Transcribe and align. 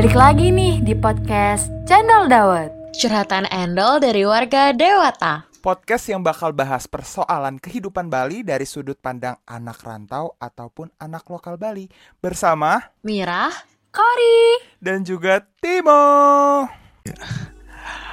Balik 0.00 0.16
lagi 0.16 0.48
nih 0.48 0.80
di 0.80 0.96
podcast 0.96 1.68
Channel 1.84 2.24
Dawet. 2.24 2.72
Curhatan 2.96 3.44
Endol 3.52 4.00
dari 4.00 4.24
warga 4.24 4.72
Dewata. 4.72 5.44
Podcast 5.60 6.08
yang 6.08 6.24
bakal 6.24 6.56
bahas 6.56 6.88
persoalan 6.88 7.60
kehidupan 7.60 8.08
Bali 8.08 8.40
dari 8.40 8.64
sudut 8.64 8.96
pandang 8.96 9.36
anak 9.44 9.84
rantau 9.84 10.40
ataupun 10.40 10.88
anak 10.96 11.28
lokal 11.28 11.60
Bali 11.60 11.84
bersama 12.16 12.80
Mirah, 13.04 13.52
Kori. 13.92 14.72
dan 14.80 15.04
juga 15.04 15.44
Timo. 15.60 16.64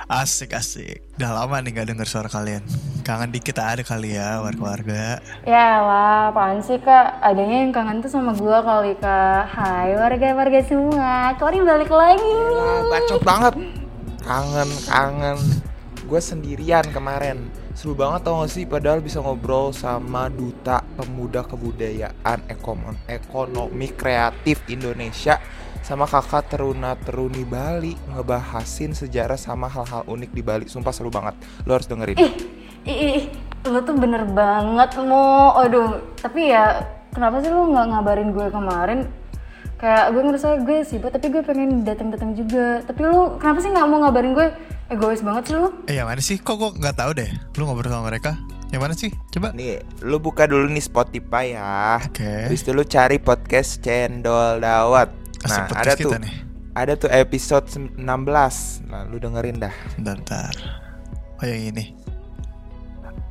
Asik 0.07 0.55
asik. 0.55 1.03
Udah 1.19 1.35
lama 1.35 1.59
nih 1.59 1.83
gak 1.83 1.91
denger 1.91 2.07
suara 2.07 2.31
kalian. 2.31 2.63
Kangen 3.03 3.27
dikit 3.27 3.59
ada 3.59 3.83
kali 3.83 4.15
ya 4.15 4.39
warga-warga. 4.39 5.19
Ya 5.43 5.83
lah, 5.83 6.31
apaan 6.31 6.63
sih 6.63 6.79
kak? 6.79 7.19
Adanya 7.19 7.67
yang 7.67 7.75
kangen 7.75 7.99
tuh 7.99 8.07
sama 8.07 8.31
gua 8.31 8.63
kali 8.63 8.95
kak. 8.95 9.51
Hai 9.51 9.99
warga-warga 9.99 10.63
semua, 10.63 11.35
Kori 11.35 11.59
balik 11.59 11.91
lagi. 11.91 12.23
Wah, 12.23 12.87
bacot 12.87 13.19
banget. 13.19 13.53
Kangen, 14.23 14.69
kangen. 14.87 15.37
Gue 16.07 16.23
sendirian 16.23 16.87
kemarin. 16.95 17.51
Seru 17.75 17.91
banget 17.91 18.23
tau 18.23 18.39
gak 18.39 18.47
sih 18.47 18.63
padahal 18.63 19.03
bisa 19.03 19.19
ngobrol 19.19 19.75
sama 19.75 20.31
duta 20.31 20.79
pemuda 20.95 21.43
kebudayaan 21.43 22.47
ekonomi, 22.47 22.95
ekonomi 23.11 23.91
kreatif 23.91 24.63
Indonesia 24.71 25.35
sama 25.83 26.07
kakak 26.07 26.47
teruna 26.47 26.95
teruni 26.95 27.43
Bali 27.43 27.91
ngebahasin 28.15 28.95
sejarah 28.95 29.35
sama 29.35 29.67
hal-hal 29.67 30.07
unik 30.07 30.31
di 30.31 30.41
Bali. 30.41 30.65
Sumpah 30.71 30.95
seru 30.95 31.11
banget. 31.11 31.35
Lo 31.67 31.75
harus 31.75 31.91
dengerin. 31.91 32.15
Ih, 32.15 32.33
ih, 32.87 32.97
ih, 33.11 33.21
lo 33.67 33.83
tuh 33.83 33.99
bener 33.99 34.23
banget 34.31 34.95
mo. 35.03 35.59
Aduh, 35.59 36.15
tapi 36.23 36.55
ya 36.55 36.87
kenapa 37.11 37.43
sih 37.43 37.51
lo 37.51 37.67
nggak 37.67 37.87
ngabarin 37.93 38.31
gue 38.31 38.47
kemarin? 38.47 38.99
Kayak 39.77 40.15
gue 40.15 40.21
ngerasa 40.23 40.47
gue 40.63 40.77
sibuk, 40.87 41.11
tapi 41.11 41.29
gue 41.29 41.43
pengen 41.43 41.83
datang-datang 41.83 42.31
juga. 42.31 42.79
Tapi 42.87 42.99
lo 43.03 43.35
kenapa 43.37 43.59
sih 43.59 43.69
nggak 43.75 43.87
mau 43.91 44.07
ngabarin 44.07 44.33
gue? 44.33 44.47
Egois 44.87 45.19
banget 45.19 45.51
sih 45.51 45.55
lo. 45.55 45.69
Eh 45.83 45.99
yang 45.99 46.07
mana 46.07 46.23
sih? 46.23 46.39
Kok 46.39 46.55
gue 46.55 46.69
nggak 46.79 46.95
tahu 46.95 47.11
deh. 47.11 47.27
Lu 47.59 47.67
ngobrol 47.67 47.91
sama 47.91 48.07
mereka? 48.07 48.39
Yang 48.71 48.81
mana 48.83 48.93
sih? 48.95 49.11
Coba. 49.31 49.51
Nih, 49.51 49.83
lu 49.99 50.19
buka 50.19 50.47
dulu 50.47 50.67
nih 50.67 50.83
Spotify 50.83 51.55
ya. 51.55 51.99
Oke. 52.03 52.47
Habis 52.47 52.63
itu 52.63 52.71
lu 52.71 52.83
cari 52.83 53.19
podcast 53.19 53.83
Cendol 53.83 54.63
Dawat. 54.63 55.11
Nah, 55.43 55.67
ada 55.71 55.91
kita 55.95 56.15
tuh. 56.15 56.23
nih. 56.23 56.35
Ada 56.71 56.93
tuh 56.95 57.09
episode 57.11 57.67
16. 57.67 57.99
Nah, 58.87 59.01
lu 59.07 59.19
dengerin 59.19 59.59
dah. 59.59 59.75
Bentar, 59.99 60.15
bentar. 60.19 60.53
Oh 61.37 61.45
yang 61.45 61.75
ini. 61.75 61.95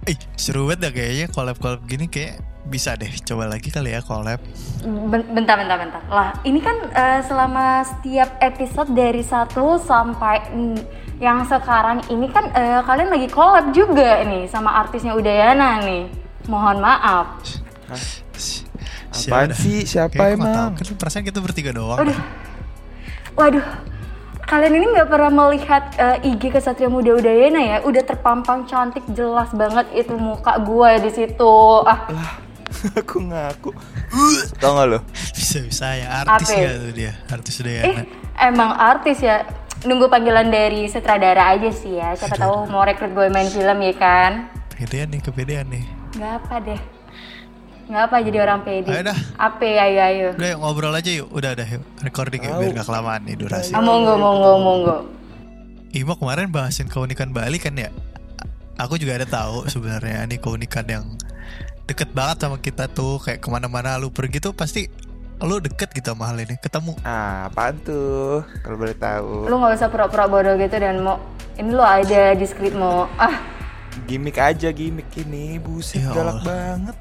Ih 0.06 0.18
seru 0.38 0.70
banget 0.70 0.78
dah 0.86 0.92
kayaknya 0.94 1.26
collab-collab 1.32 1.82
gini 1.84 2.06
kayak 2.06 2.38
bisa 2.66 2.94
deh. 2.94 3.10
Coba 3.24 3.50
lagi 3.50 3.70
kali 3.70 3.90
ya 3.90 4.02
collab. 4.02 4.38
Ben- 4.84 5.30
Bentar, 5.32 5.56
bentar, 5.58 5.76
bentar. 5.78 6.02
Lah, 6.06 6.30
ini 6.44 6.60
kan 6.60 6.76
eh, 6.90 7.20
selama 7.26 7.80
setiap 7.82 8.38
episode 8.38 8.94
dari 8.94 9.22
satu 9.22 9.78
sampai 9.82 10.36
mm, 10.54 10.78
yang 11.16 11.40
sekarang 11.42 12.04
ini 12.06 12.28
kan 12.28 12.50
eh, 12.50 12.80
kalian 12.80 13.08
lagi 13.08 13.28
collab 13.28 13.70
juga 13.70 14.20
nih 14.22 14.44
sama 14.46 14.76
artisnya 14.76 15.12
Udayana 15.12 15.80
nih. 15.80 16.04
Mohon 16.46 16.78
maaf. 16.78 17.26
Si- 18.36 18.64
Apaan 19.32 19.48
dah. 19.48 19.56
sih? 19.56 19.80
Siapa 19.82 20.12
Kayak 20.12 20.36
gua 20.36 20.36
emang? 20.36 20.54
tahu. 20.54 20.68
Kan 20.76 20.96
perasaan 20.96 21.24
kita 21.24 21.40
bertiga 21.40 21.72
doang. 21.72 21.96
Waduh. 21.98 22.18
Waduh. 23.34 23.66
Kalian 24.46 24.74
ini 24.74 24.86
nggak 24.86 25.08
pernah 25.08 25.32
melihat 25.32 25.82
eh, 25.96 26.28
IG 26.28 26.52
Kesatria 26.52 26.86
Muda 26.86 27.16
Udayana 27.16 27.58
ya? 27.58 27.76
Udah 27.82 28.04
terpampang 28.04 28.62
cantik 28.62 29.02
jelas 29.10 29.50
banget 29.50 29.88
itu 29.90 30.14
muka 30.14 30.60
gue 30.60 30.90
di 31.02 31.10
situ. 31.10 31.56
Ah, 31.82 32.06
aku 33.00 33.16
ngaku. 33.24 33.70
Tau 34.56 34.76
gak 34.76 34.86
lu? 34.86 34.98
Bisa-bisa 35.34 35.90
ya 35.92 36.22
artis 36.22 36.46
Apa? 36.46 36.60
ya 36.60 36.70
tuh 36.76 36.92
dia. 36.92 37.12
Artis 37.26 37.54
udah 37.58 37.72
ya. 37.72 37.82
eh 37.90 38.06
emang 38.38 38.70
artis 38.70 39.18
ya. 39.18 39.42
Nunggu 39.84 40.08
panggilan 40.08 40.48
dari 40.48 40.88
sutradara 40.88 41.52
aja 41.52 41.68
sih 41.68 42.00
ya. 42.00 42.16
Siapa 42.16 42.40
tahu 42.40 42.70
mau 42.72 42.86
rekrut 42.86 43.12
gue 43.12 43.28
main 43.28 43.50
film 43.50 43.78
ya 43.84 43.94
kan? 43.98 44.48
Kepedean 44.72 45.12
nih, 45.12 45.20
kepedean 45.20 45.66
nih. 45.68 45.84
Nggak 46.16 46.32
apa 46.40 46.54
deh. 46.64 46.80
Nggak 47.86 48.02
apa 48.08 48.16
jadi 48.24 48.38
orang 48.42 48.60
pede. 48.64 48.90
Ayo 48.90 49.02
dah. 49.12 49.18
Apa 49.36 49.62
ayo 49.62 50.00
ayo. 50.00 50.28
Udah 50.34 50.48
yuk 50.48 50.58
ngobrol 50.64 50.94
aja 50.96 51.10
yuk. 51.12 51.28
Udah 51.30 51.50
udah 51.54 51.68
yuk. 51.68 51.84
Recording 52.02 52.42
ya 52.42 52.50
biar 52.56 52.72
gak 52.82 52.86
kelamaan 52.88 53.20
nih 53.28 53.36
durasi. 53.36 53.72
Ah, 53.76 53.84
monggo 53.84 54.14
monggo 54.18 54.52
monggo. 54.58 54.96
Imo 55.94 56.18
kemarin 56.18 56.50
bahasin 56.50 56.88
keunikan 56.90 57.30
Bali 57.30 57.60
kan 57.62 57.76
ya. 57.78 57.92
Aku 58.76 59.00
juga 59.00 59.16
ada 59.16 59.24
tahu 59.24 59.64
sebenarnya 59.70 60.28
ini 60.28 60.36
keunikan 60.36 60.84
yang 60.84 61.04
deket 61.86 62.10
banget 62.12 62.44
sama 62.44 62.58
kita 62.58 62.90
tuh 62.90 63.22
kayak 63.22 63.40
ke 63.40 63.48
mana-mana 63.48 63.96
lu 63.96 64.10
pergi 64.10 64.42
tuh 64.42 64.52
pasti 64.52 64.90
lu 65.36 65.60
deket 65.60 65.92
gitu 65.92 66.16
sama 66.16 66.32
hal 66.32 66.40
ini 66.40 66.56
ketemu. 66.56 66.96
Ah, 67.04 67.52
apaan 67.52 67.76
tuh? 67.84 68.40
Kalau 68.64 68.76
boleh 68.80 68.96
tahu. 68.96 69.44
Lu 69.44 69.60
nggak 69.60 69.76
usah 69.76 69.88
pura-pura 69.92 70.24
bodoh 70.24 70.56
gitu 70.56 70.76
dan 70.80 71.04
mau 71.04 71.20
ini 71.56 71.70
lo 71.72 71.84
ada 71.84 72.32
di 72.32 72.44
skrip 72.48 72.72
mau 72.72 73.04
ah. 73.16 73.36
Gimik 74.08 74.40
aja 74.40 74.72
gimik 74.72 75.08
ini. 75.16 75.60
Buset 75.60 76.00
Ya 76.00 76.12
galak 76.12 76.40
banget. 76.40 76.96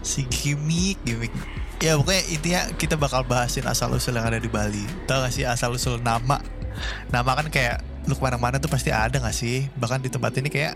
si 0.00 0.24
gimmick 0.26 0.96
gimmick 1.04 1.30
ya 1.78 1.94
pokoknya 2.00 2.22
intinya 2.32 2.60
kita 2.74 2.96
bakal 2.96 3.20
bahasin 3.22 3.68
asal 3.68 3.92
usul 3.92 4.16
yang 4.16 4.26
ada 4.26 4.40
di 4.40 4.48
Bali. 4.50 4.82
Tau 5.06 5.22
gak 5.22 5.30
sih 5.30 5.44
asal 5.44 5.76
usul 5.76 6.00
nama? 6.00 6.40
Nama 7.12 7.30
kan 7.38 7.46
kayak 7.52 7.84
lu 8.08 8.16
ke 8.16 8.22
mana-mana 8.24 8.56
tuh 8.58 8.66
pasti 8.72 8.90
ada 8.90 9.20
gak 9.20 9.36
sih? 9.36 9.68
Bahkan 9.76 10.02
di 10.02 10.10
tempat 10.10 10.34
ini 10.40 10.48
kayak 10.50 10.74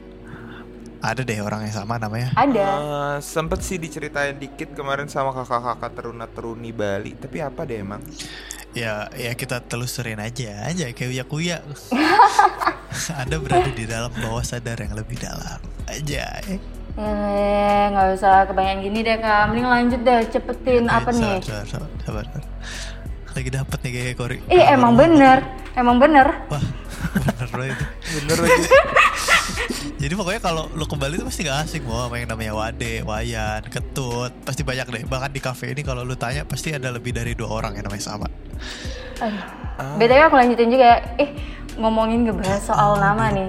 ada 1.02 1.20
deh 1.20 1.38
orang 1.38 1.66
yang 1.66 1.74
sama 1.74 1.98
namanya 1.98 2.30
ada. 2.32 2.66
Eh, 2.70 3.16
sempet 3.18 3.58
sih 3.60 3.76
diceritain 3.76 4.34
dikit 4.34 4.72
kemarin 4.72 5.06
sama 5.06 5.30
kakak-kakak 5.32 5.90
teruna 5.92 6.26
teruni 6.26 6.70
Bali. 6.70 7.12
Tapi 7.12 7.36
apa 7.38 7.62
deh 7.62 7.78
emang? 7.78 8.02
ya 8.72 9.04
ya 9.12 9.34
kita 9.34 9.60
telusurin 9.60 10.16
aja 10.16 10.64
aja 10.64 10.88
kayak 10.88 11.12
uya 11.12 11.24
kuya 11.26 11.56
ada 13.12 13.36
berada 13.44 13.68
di 13.68 13.84
dalam 13.84 14.08
bawah 14.16 14.40
sadar 14.40 14.80
yang 14.80 14.96
lebih 14.96 15.20
dalam 15.20 15.60
aja 15.84 16.24
eh. 16.42 16.56
Eh, 16.92 17.82
nggak 17.88 18.06
usah 18.14 18.44
kebanyakan 18.44 18.80
gini 18.80 19.00
deh 19.02 19.16
kak. 19.18 19.42
Mending 19.48 19.64
lanjut 19.66 20.00
deh, 20.00 20.20
cepetin 20.26 20.88
apa 20.88 21.08
Eh, 21.10 21.14
nih? 21.14 21.36
sabar, 21.40 21.64
sabar, 21.64 21.88
sabar, 22.00 22.24
sabar. 22.26 22.42
lagi 23.32 23.50
dapet 23.50 23.78
nih 23.80 23.90
kayak 23.92 24.14
Kori 24.14 24.38
Ih 24.46 24.64
emang 24.70 24.92
bener, 24.92 25.38
emang 25.72 25.96
bener. 25.96 26.26
wah 26.48 26.64
bener 27.14 27.48
loh 27.50 27.66
itu 27.66 27.84
Bener 28.14 28.36
lagi. 28.38 28.62
Jadi 29.98 30.14
pokoknya 30.18 30.40
kalau 30.42 30.66
lu 30.74 30.84
ke 30.86 30.96
Bali 30.98 31.14
tuh 31.18 31.26
pasti 31.26 31.46
gak 31.46 31.66
asing 31.66 31.82
mau 31.86 32.06
sama 32.06 32.18
yang 32.18 32.30
namanya 32.30 32.52
Wade, 32.58 33.06
Wayan, 33.06 33.62
Ketut 33.70 34.32
Pasti 34.42 34.62
banyak 34.66 34.86
deh, 34.90 35.02
bahkan 35.06 35.30
di 35.30 35.38
cafe 35.38 35.74
ini 35.74 35.86
kalau 35.86 36.02
lu 36.02 36.18
tanya 36.18 36.42
pasti 36.42 36.74
ada 36.74 36.90
lebih 36.90 37.14
dari 37.14 37.38
dua 37.38 37.62
orang 37.62 37.78
yang 37.78 37.86
namanya 37.86 38.02
sama 38.02 38.26
Aduh. 39.22 39.62
BTW 39.98 40.20
aku 40.26 40.36
lanjutin 40.38 40.70
juga 40.70 40.84
ya. 40.84 40.98
Eh 41.18 41.30
ngomongin 41.78 42.26
ngebahas 42.26 42.62
soal 42.62 42.98
nama 42.98 43.30
nih. 43.32 43.48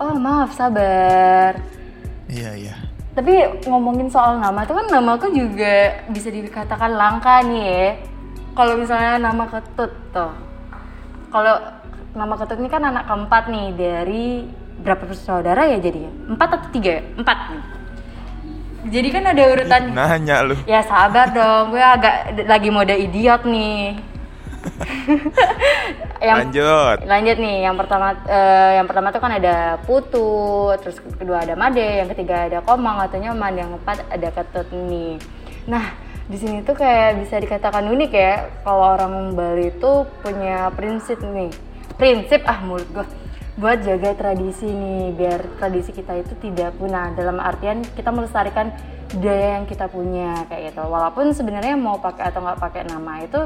Oh 0.00 0.14
maaf 0.18 0.52
sabar. 0.52 1.56
Iya, 2.26 2.50
iya 2.56 2.74
Tapi 3.14 3.62
ngomongin 3.70 4.10
soal 4.10 4.42
nama 4.42 4.66
tuh 4.66 4.74
kan 4.74 4.86
nama 4.90 5.14
aku 5.14 5.30
juga 5.30 6.02
bisa 6.10 6.34
dikatakan 6.34 6.98
langka 6.98 7.46
nih 7.46 7.62
ya. 7.62 7.88
Kalau 8.54 8.74
misalnya 8.74 9.22
nama 9.22 9.44
ketut 9.46 9.92
tuh. 10.10 10.34
Kalau 11.30 11.54
nama 12.14 12.34
ketut 12.38 12.58
ini 12.58 12.68
kan 12.70 12.82
anak 12.82 13.06
keempat 13.06 13.44
nih 13.50 13.68
dari 13.74 14.26
berapa 14.82 15.04
bersaudara 15.06 15.70
ya 15.70 15.78
jadinya? 15.78 16.10
Empat 16.30 16.48
atau 16.58 16.68
tiga? 16.74 16.98
ya? 16.98 17.02
Empat. 17.14 17.38
Jadi 18.84 19.08
kan 19.08 19.24
ada 19.24 19.42
urutan. 19.48 19.82
Nanya 19.96 20.36
lu. 20.44 20.56
Ya 20.68 20.84
sabar 20.84 21.32
dong, 21.32 21.72
gue 21.72 21.80
agak 21.80 22.44
lagi 22.44 22.68
mode 22.68 22.92
idiot 22.92 23.42
nih. 23.48 23.96
yang 26.24 26.48
Lanjut. 26.48 27.04
lanjut 27.04 27.36
nih, 27.36 27.68
yang 27.68 27.76
pertama 27.76 28.16
eh, 28.24 28.80
yang 28.80 28.88
pertama 28.88 29.12
tuh 29.12 29.20
kan 29.20 29.36
ada 29.36 29.76
Putu, 29.84 30.72
terus 30.80 30.96
kedua 31.20 31.44
ada 31.44 31.52
Made, 31.52 31.84
yang 31.84 32.08
ketiga 32.08 32.48
ada 32.48 32.64
Komang 32.64 32.96
atau 32.96 33.20
Nyoman, 33.20 33.60
yang 33.60 33.68
keempat 33.76 34.08
ada 34.08 34.28
Ketut 34.32 34.72
nih. 34.72 35.20
Nah, 35.68 35.92
di 36.24 36.36
sini 36.40 36.64
tuh 36.64 36.80
kayak 36.80 37.20
bisa 37.20 37.36
dikatakan 37.36 37.84
unik 37.92 38.12
ya, 38.16 38.48
kalau 38.64 38.96
orang 38.96 39.36
Bali 39.36 39.68
itu 39.68 40.08
punya 40.24 40.72
prinsip 40.72 41.20
nih. 41.20 41.52
Prinsip 42.00 42.40
ah 42.48 42.58
mulut 42.64 42.88
gue 42.88 43.04
buat 43.54 43.86
jaga 43.86 44.18
tradisi 44.18 44.66
nih 44.66 45.14
biar 45.14 45.40
tradisi 45.62 45.94
kita 45.94 46.18
itu 46.18 46.34
tidak 46.42 46.74
punah. 46.74 47.14
Dalam 47.14 47.38
artian 47.38 47.86
kita 47.94 48.10
melestarikan 48.10 48.74
budaya 49.14 49.62
yang 49.62 49.64
kita 49.70 49.86
punya 49.86 50.42
kayak 50.50 50.74
gitu. 50.74 50.82
Walaupun 50.82 51.30
sebenarnya 51.30 51.78
mau 51.78 52.02
pakai 52.02 52.34
atau 52.34 52.42
nggak 52.42 52.58
pakai 52.58 52.82
nama 52.90 53.22
itu 53.22 53.40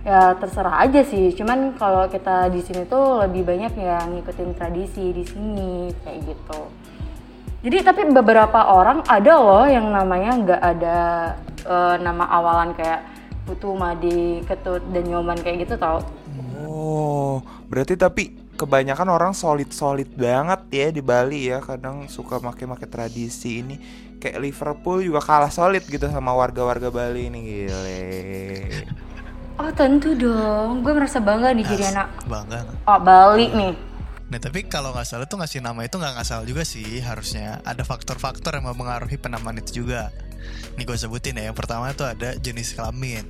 ya 0.00 0.32
terserah 0.40 0.80
aja 0.80 1.04
sih. 1.04 1.36
Cuman 1.36 1.76
kalau 1.76 2.08
kita 2.08 2.48
di 2.48 2.64
sini 2.64 2.88
tuh 2.88 3.20
lebih 3.20 3.44
banyak 3.44 3.76
yang 3.76 4.16
ngikutin 4.16 4.50
tradisi 4.56 5.12
di 5.12 5.24
sini 5.28 5.92
kayak 6.00 6.18
gitu. 6.24 6.60
Jadi 7.60 7.76
tapi 7.84 8.08
beberapa 8.08 8.72
orang 8.72 9.04
ada 9.04 9.36
loh 9.36 9.68
yang 9.68 9.92
namanya 9.92 10.32
nggak 10.40 10.62
ada 10.64 10.98
eh, 11.68 11.94
nama 12.00 12.24
awalan 12.32 12.72
kayak 12.72 13.20
Putu, 13.44 13.74
Madi, 13.74 14.46
Ketut, 14.46 14.78
dan 14.94 15.10
Nyoman 15.10 15.34
kayak 15.42 15.66
gitu 15.66 15.74
tau. 15.74 16.06
Oh, 16.62 17.42
berarti 17.66 17.98
tapi 17.98 18.30
kebanyakan 18.60 19.08
orang 19.08 19.32
solid-solid 19.32 20.12
banget 20.12 20.60
ya 20.68 20.86
di 20.92 21.00
Bali 21.00 21.48
ya. 21.48 21.64
Kadang 21.64 22.12
suka 22.12 22.36
make-make 22.44 22.84
tradisi 22.92 23.64
ini. 23.64 23.80
Kayak 24.20 24.44
Liverpool 24.44 25.00
juga 25.00 25.24
kalah 25.24 25.48
solid 25.48 25.80
gitu 25.88 26.04
sama 26.12 26.36
warga-warga 26.36 26.92
Bali 26.92 27.32
ini 27.32 27.38
gile. 27.40 28.00
Oh 29.60 29.68
tentu 29.76 30.16
dong, 30.16 30.80
gue 30.80 30.88
merasa 30.96 31.20
bangga 31.20 31.52
nih 31.52 31.68
jadi 31.68 31.92
anak 31.92 32.24
Bangga. 32.24 32.64
oh, 32.64 32.96
Bali 32.96 33.52
nih. 33.52 33.76
Nah 34.32 34.40
tapi 34.40 34.64
kalau 34.64 34.88
nggak 34.96 35.04
salah 35.04 35.28
tuh 35.28 35.36
ngasih 35.36 35.60
nama 35.60 35.84
itu 35.84 36.00
nggak 36.00 36.16
ngasal 36.16 36.48
juga 36.48 36.64
sih 36.64 37.04
harusnya 37.04 37.60
ada 37.68 37.84
faktor-faktor 37.84 38.56
yang 38.56 38.72
mempengaruhi 38.72 39.20
penamaan 39.20 39.60
itu 39.60 39.84
juga. 39.84 40.08
Nih 40.80 40.88
gue 40.88 40.96
sebutin 40.96 41.36
ya 41.36 41.52
yang 41.52 41.58
pertama 41.58 41.92
tuh 41.92 42.08
ada 42.08 42.40
jenis 42.40 42.72
kelamin. 42.72 43.28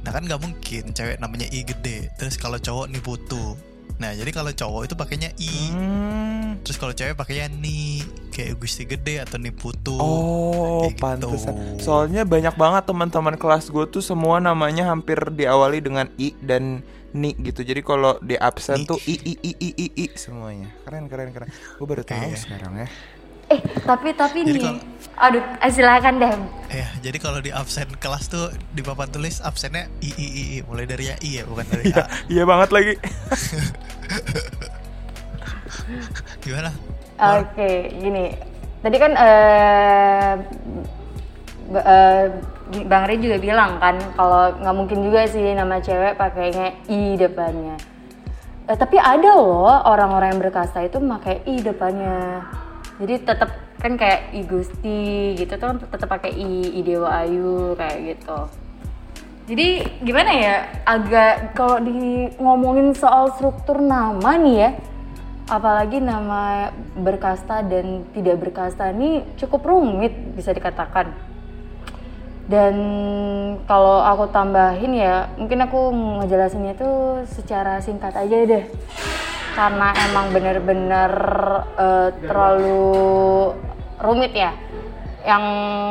Nah 0.00 0.10
kan 0.16 0.24
nggak 0.24 0.40
mungkin 0.40 0.96
cewek 0.96 1.20
namanya 1.20 1.44
I 1.52 1.60
gede, 1.60 2.08
terus 2.16 2.40
kalau 2.40 2.56
cowok 2.56 2.88
nih 2.88 3.04
putu. 3.04 3.52
Nah 4.00 4.10
jadi 4.10 4.30
kalau 4.30 4.48
cowok 4.50 4.82
itu 4.82 4.94
pakainya 4.94 5.30
I, 5.36 5.54
Hmm. 5.70 6.56
terus 6.60 6.76
kalau 6.76 6.90
cewek 6.90 7.14
pakainya 7.14 7.52
ni 7.52 8.00
kayak 8.30 8.56
gusti 8.56 8.82
gede 8.82 9.20
atau 9.20 9.36
nih 9.36 9.52
putu. 9.52 9.92
Oh, 9.92 10.82
Kayak 10.82 10.96
gitu. 10.96 11.02
pantesan. 11.28 11.54
Soalnya 11.76 12.24
banyak 12.24 12.54
banget 12.54 12.82
teman-teman 12.84 13.36
kelas 13.36 13.68
gue 13.68 13.84
tuh 13.86 14.00
semua 14.00 14.40
namanya 14.40 14.88
hampir 14.88 15.20
diawali 15.20 15.78
dengan 15.78 16.08
i 16.16 16.32
dan 16.34 16.80
ni 17.10 17.36
gitu. 17.36 17.60
Jadi 17.60 17.82
kalau 17.82 18.16
di 18.18 18.34
absen 18.34 18.80
Ni. 18.80 18.88
tuh 18.88 18.96
i 19.04 19.20
i 19.20 19.34
i 19.36 19.52
i 19.52 19.68
i, 19.76 19.86
i 19.94 20.06
semuanya. 20.14 20.72
Keren 20.80 21.04
keren 21.04 21.28
keren. 21.30 21.48
Gue 21.76 21.84
baru 21.84 22.00
tahu 22.00 22.24
Iya. 22.24 22.38
sekarang 22.38 22.72
ya. 22.78 22.88
Eh 23.50 23.58
tapi 23.80 24.14
tapi 24.14 24.38
Jadi 24.40 24.52
nih, 24.52 24.62
kalau- 24.62 24.82
aduh 25.18 25.42
eh, 25.58 25.70
silakan 25.70 26.14
deh. 26.16 26.32
Ya, 26.70 26.86
jadi 27.00 27.18
kalau 27.18 27.38
di 27.38 27.50
absen 27.50 27.90
kelas 27.94 28.26
tuh 28.26 28.46
di 28.70 28.80
papan 28.80 29.06
tulis 29.06 29.38
absennya 29.40 29.90
i 29.98 30.08
i 30.08 30.26
i, 30.26 30.42
i. 30.54 30.58
mulai 30.62 30.86
dari 30.86 31.04
ya 31.04 31.16
i 31.18 31.30
ya 31.34 31.42
bukan 31.42 31.66
dari 31.66 31.84
Iya 31.84 31.98
a. 31.98 32.06
iya 32.26 32.42
banget 32.44 32.70
lagi. 32.70 32.94
Gimana? 36.40 36.70
Oke, 37.20 37.70
gini. 37.92 38.32
Tadi 38.80 38.96
kan 38.96 39.12
eh 39.12 40.32
eh, 41.76 42.24
Bang 42.86 43.04
Ray 43.04 43.18
juga 43.18 43.36
bilang 43.36 43.76
kan 43.76 43.98
kalau 44.14 44.54
nggak 44.54 44.74
mungkin 44.74 45.02
juga 45.02 45.26
sih 45.26 45.42
nama 45.52 45.78
cewek 45.78 46.14
pakainya 46.14 46.70
i 46.86 47.18
depannya. 47.18 47.76
Eh, 48.64 48.76
tapi 48.78 48.96
ada 48.96 49.34
loh 49.34 49.66
orang-orang 49.84 50.32
yang 50.32 50.40
berkasta 50.40 50.80
itu 50.80 50.96
pakai 50.98 51.42
i 51.44 51.58
depannya. 51.58 52.46
Jadi 53.00 53.14
tetap 53.24 53.50
kan 53.80 53.96
kayak 53.96 54.36
i 54.36 54.44
Gusti 54.44 55.32
gitu 55.40 55.56
tuh 55.56 55.80
tetap 55.88 56.08
pakai 56.12 56.36
i, 56.36 56.76
i 56.76 56.80
Dewa 56.84 57.24
Ayu 57.24 57.72
kayak 57.80 57.98
gitu. 58.12 58.38
Jadi 59.50 59.82
gimana 60.04 60.30
ya 60.30 60.54
agak 60.84 61.56
kalau 61.56 61.80
di 61.80 62.28
ngomongin 62.38 62.92
soal 62.94 63.32
struktur 63.34 63.80
nama 63.80 64.36
nih 64.36 64.56
ya 64.62 64.70
apalagi 65.50 65.98
nama 65.98 66.70
berkasta 66.94 67.66
dan 67.66 68.06
tidak 68.14 68.38
berkasta 68.38 68.94
ini 68.94 69.26
cukup 69.34 69.66
rumit 69.66 70.14
bisa 70.36 70.54
dikatakan. 70.54 71.10
Dan 72.46 72.74
kalau 73.66 74.02
aku 74.04 74.30
tambahin 74.30 74.94
ya 74.94 75.26
mungkin 75.34 75.66
aku 75.66 75.90
ngejelasinnya 76.22 76.78
tuh 76.78 77.26
secara 77.26 77.82
singkat 77.82 78.14
aja 78.14 78.36
deh. 78.46 78.64
Karena 79.60 79.92
emang 80.08 80.32
bener-bener 80.32 81.12
eh, 81.76 82.08
terlalu 82.24 82.88
rumit 84.00 84.32
ya. 84.32 84.56
Yang 85.20 85.44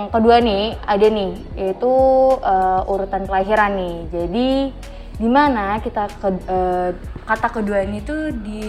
kedua 0.10 0.42
nih 0.42 0.74
ada 0.90 1.06
nih 1.06 1.32
yaitu 1.54 1.94
eh, 2.42 2.82
urutan 2.90 3.30
kelahiran 3.30 3.78
nih. 3.78 3.98
Jadi 4.10 4.50
di 5.20 5.28
mana 5.28 5.78
kita 5.84 6.10
ke, 6.18 6.30
eh, 6.50 6.90
kata 7.30 7.48
kedua 7.62 7.86
ini 7.86 8.02
tuh 8.02 8.34
di 8.34 8.64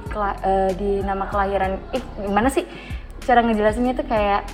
eh, 0.00 0.70
di 0.74 0.90
nama 1.04 1.28
kelahiran 1.28 1.78
ih 1.94 2.02
gimana 2.26 2.50
sih 2.50 2.66
cara 3.22 3.44
ngejelasinnya 3.44 3.94
tuh 4.00 4.08
kayak 4.08 4.48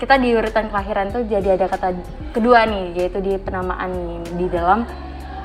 kita 0.00 0.18
di 0.18 0.34
urutan 0.34 0.66
kelahiran 0.66 1.14
tuh 1.14 1.22
jadi 1.28 1.60
ada 1.60 1.70
kata 1.70 1.94
kedua 2.34 2.66
nih 2.66 2.98
yaitu 2.98 3.22
di 3.22 3.38
penamaan 3.38 3.92
nih 3.94 4.18
di 4.34 4.46
dalam 4.50 4.82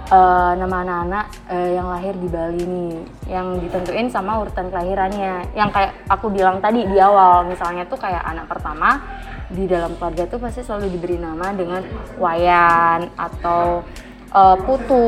eh, 0.07 0.51
nama 0.55 0.75
anak-anak 0.83 1.25
eh, 1.51 1.69
yang 1.75 1.87
lahir 1.91 2.13
di 2.15 2.27
Bali 2.31 2.63
nih 2.63 2.93
yang 3.27 3.59
ditentuin 3.59 4.07
sama 4.07 4.39
urutan 4.39 4.71
kelahirannya. 4.71 5.51
Yang 5.51 5.69
kayak 5.75 5.91
aku 6.07 6.31
bilang 6.31 6.63
tadi 6.63 6.87
di 6.87 6.97
awal 6.99 7.47
misalnya 7.47 7.83
tuh 7.87 7.99
kayak 7.99 8.23
anak 8.23 8.47
pertama 8.47 9.03
di 9.47 9.63
dalam 9.63 9.95
keluarga 9.95 10.27
tuh 10.27 10.39
pasti 10.43 10.59
selalu 10.63 10.91
diberi 10.91 11.17
nama 11.19 11.55
dengan 11.55 11.83
Wayan 12.19 13.11
atau 13.15 13.83
eh, 14.31 14.57
Putu 14.63 15.07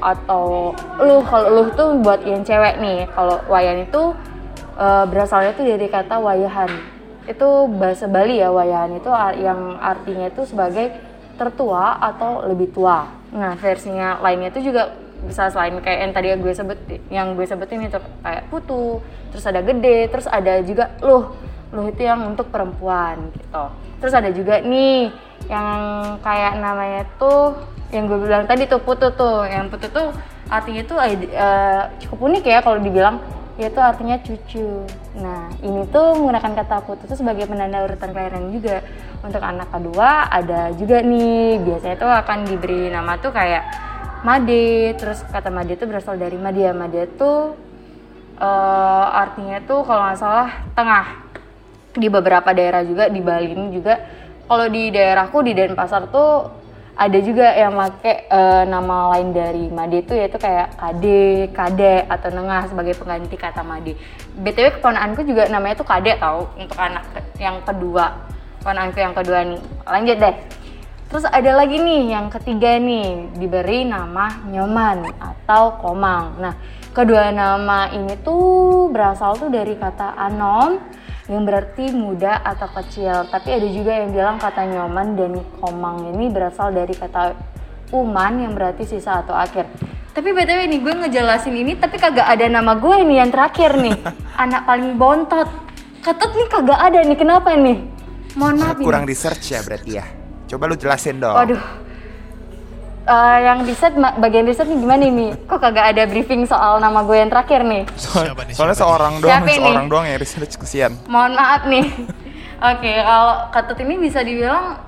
atau 0.00 0.76
lu 1.00 1.16
kalau 1.24 1.48
lu 1.52 1.62
tuh 1.72 1.96
buat 2.04 2.20
yang 2.24 2.44
cewek 2.44 2.76
nih 2.80 3.08
kalau 3.16 3.40
Wayan 3.48 3.88
itu 3.88 4.12
eh, 4.76 5.04
berasalnya 5.08 5.56
tuh 5.56 5.64
dari 5.64 5.88
kata 5.88 6.20
wayahan. 6.20 6.68
Itu 7.26 7.66
bahasa 7.66 8.06
Bali 8.06 8.38
ya 8.38 8.54
wayahan 8.54 8.94
itu 8.94 9.10
yang 9.42 9.82
artinya 9.82 10.30
itu 10.30 10.46
sebagai 10.46 10.94
tertua 11.36 12.00
atau 12.00 12.48
lebih 12.48 12.72
tua. 12.72 13.06
Nah 13.32 13.58
versinya 13.58 14.20
lainnya 14.22 14.52
itu 14.54 14.70
juga 14.70 14.94
bisa 15.26 15.48
selain 15.48 15.80
kayak 15.80 15.98
yang 16.06 16.12
tadi 16.12 16.26
gue 16.36 16.52
sebut 16.52 16.78
yang 17.08 17.34
gue 17.34 17.46
sebutin 17.48 17.88
itu 17.88 17.98
kayak 18.22 18.46
putu, 18.52 19.00
terus 19.32 19.44
ada 19.48 19.64
gede, 19.64 20.12
terus 20.12 20.28
ada 20.28 20.60
juga 20.62 20.92
luh, 21.00 21.32
luh 21.72 21.86
itu 21.88 22.04
yang 22.04 22.22
untuk 22.28 22.52
perempuan 22.52 23.32
gitu. 23.32 23.64
Terus 23.98 24.14
ada 24.14 24.30
juga 24.30 24.60
nih 24.60 25.10
yang 25.48 25.80
kayak 26.20 26.60
namanya 26.60 27.02
tuh 27.16 27.56
yang 27.90 28.06
gue 28.06 28.18
bilang 28.18 28.44
tadi 28.44 28.68
tuh 28.68 28.82
putu 28.82 29.08
tuh, 29.16 29.48
yang 29.48 29.72
putu 29.72 29.88
tuh 29.88 30.12
artinya 30.46 30.82
tuh 30.86 30.98
eh, 31.02 31.82
cukup 32.06 32.30
unik 32.30 32.44
ya 32.46 32.58
kalau 32.62 32.78
dibilang 32.78 33.18
yaitu 33.56 33.80
artinya 33.80 34.20
cucu. 34.20 34.84
Nah, 35.16 35.48
ini 35.64 35.88
tuh 35.88 36.16
menggunakan 36.20 36.52
kata 36.64 36.84
putu 36.84 37.08
tuh 37.08 37.16
sebagai 37.16 37.48
penanda 37.48 37.84
urutan 37.88 38.12
kelahiran 38.12 38.52
juga. 38.52 38.84
Untuk 39.24 39.40
anak 39.40 39.72
kedua 39.72 40.28
ada 40.28 40.70
juga 40.76 41.00
nih, 41.00 41.58
biasanya 41.64 41.96
tuh 41.96 42.12
akan 42.12 42.38
diberi 42.46 42.92
nama 42.92 43.16
tuh 43.16 43.32
kayak 43.32 43.64
Made, 44.22 44.96
terus 45.00 45.24
kata 45.28 45.48
Made 45.48 45.72
itu 45.76 45.84
berasal 45.88 46.20
dari 46.20 46.36
Madia. 46.36 46.76
Made 46.76 47.16
tuh 47.16 47.56
eh, 48.36 49.06
artinya 49.10 49.58
tuh 49.64 49.80
kalau 49.88 50.02
nggak 50.04 50.20
salah 50.20 50.48
tengah. 50.76 51.06
Di 51.96 52.12
beberapa 52.12 52.52
daerah 52.52 52.84
juga 52.84 53.08
di 53.08 53.24
Bali 53.24 53.56
ini 53.56 53.72
juga 53.72 53.96
kalau 54.44 54.68
di 54.68 54.92
daerahku 54.92 55.40
di 55.40 55.56
Denpasar 55.56 56.12
tuh 56.12 56.30
ada 56.96 57.18
juga 57.20 57.52
yang 57.52 57.76
make 57.76 58.24
eh, 58.24 58.64
nama 58.64 59.12
lain 59.12 59.36
dari 59.36 59.68
Made 59.68 60.00
itu 60.00 60.16
yaitu 60.16 60.40
kayak 60.40 60.80
Kade, 60.80 61.52
Kade 61.52 62.08
atau 62.08 62.32
Nengah 62.32 62.72
sebagai 62.72 62.96
pengganti 62.96 63.36
kata 63.36 63.60
Made. 63.60 64.00
BTW 64.40 64.80
keponakanku 64.80 65.28
juga 65.28 65.44
namanya 65.52 65.76
tuh 65.76 65.84
Kade 65.84 66.16
tau 66.16 66.48
untuk 66.56 66.80
anak 66.80 67.04
yang 67.36 67.60
kedua. 67.68 68.16
Keponakanku 68.64 68.98
yang 68.98 69.12
kedua 69.12 69.38
nih. 69.44 69.60
Lanjut 69.84 70.16
deh. 70.16 70.36
Terus 71.06 71.24
ada 71.28 71.52
lagi 71.52 71.76
nih 71.78 72.16
yang 72.16 72.26
ketiga 72.32 72.80
nih 72.80 73.30
diberi 73.36 73.84
nama 73.84 74.32
Nyoman 74.48 75.06
atau 75.20 75.76
Komang. 75.78 76.40
Nah, 76.40 76.56
kedua 76.96 77.28
nama 77.28 77.92
ini 77.92 78.16
tuh 78.24 78.88
berasal 78.88 79.36
tuh 79.36 79.52
dari 79.52 79.76
kata 79.76 80.16
anom 80.16 80.80
yang 81.26 81.42
berarti 81.42 81.90
muda 81.90 82.38
atau 82.42 82.70
kecil. 82.70 83.26
Tapi 83.26 83.48
ada 83.50 83.68
juga 83.70 83.92
yang 83.94 84.14
bilang 84.14 84.36
kata 84.38 84.62
Nyoman 84.66 85.18
dan 85.18 85.32
Komang 85.58 86.14
ini 86.14 86.30
berasal 86.30 86.70
dari 86.70 86.94
kata 86.94 87.34
Uman 87.94 88.42
yang 88.42 88.52
berarti 88.58 88.82
sisa 88.82 89.22
atau 89.22 89.34
akhir. 89.34 89.70
Tapi 90.10 90.32
btw 90.32 90.66
nih 90.66 90.80
gue 90.82 90.94
ngejelasin 91.06 91.54
ini 91.54 91.78
tapi 91.78 92.02
kagak 92.02 92.26
ada 92.26 92.50
nama 92.50 92.74
gue 92.74 92.96
nih 93.06 93.22
yang 93.22 93.30
terakhir 93.30 93.78
nih. 93.78 93.94
Anak 94.42 94.66
paling 94.66 94.98
bontot. 94.98 95.46
Ketut 96.02 96.34
nih 96.34 96.48
kagak 96.50 96.80
ada 96.82 96.98
nih 97.06 97.18
kenapa 97.18 97.54
nih? 97.54 97.78
Mohon 98.34 98.54
maaf 98.58 98.76
ini. 98.78 98.86
Kurang 98.90 99.04
di 99.06 99.14
search 99.14 99.54
ya 99.54 99.60
berarti 99.62 99.90
ya. 99.94 100.04
Coba 100.50 100.66
lu 100.66 100.74
jelasin 100.74 101.22
dong. 101.22 101.34
Waduh. 101.34 101.85
Eh, 103.06 103.38
yang 103.40 103.62
riset 103.62 103.94
bagian 103.94 104.42
riset 104.42 104.66
nih 104.66 104.82
gimana 104.82 105.06
nih? 105.06 105.30
Kok 105.46 105.62
kagak 105.62 105.94
ada 105.94 106.02
briefing 106.04 106.42
soal 106.42 106.82
nama 106.82 107.06
gue 107.06 107.14
yang 107.14 107.30
terakhir 107.30 107.62
nih? 107.62 107.86
Soal- 107.94 108.26
Siapa 108.26 108.42
nih, 108.42 108.52
soalnya 108.52 108.74
siapa 108.74 108.82
nih? 108.82 108.82
seorang 108.82 109.14
doang, 109.22 109.30
Siapa 109.30 109.50
seorang 109.62 109.86
doang 109.86 110.04
yang 110.04 110.18
research 110.18 110.54
kesian. 110.58 110.92
Mohon 111.06 111.32
maaf 111.38 111.62
nih. 111.64 111.86
Oke, 112.74 112.92
kalau 112.98 113.34
ketut 113.48 113.78
ini 113.78 113.94
bisa 114.00 114.20
dibilang 114.20 114.82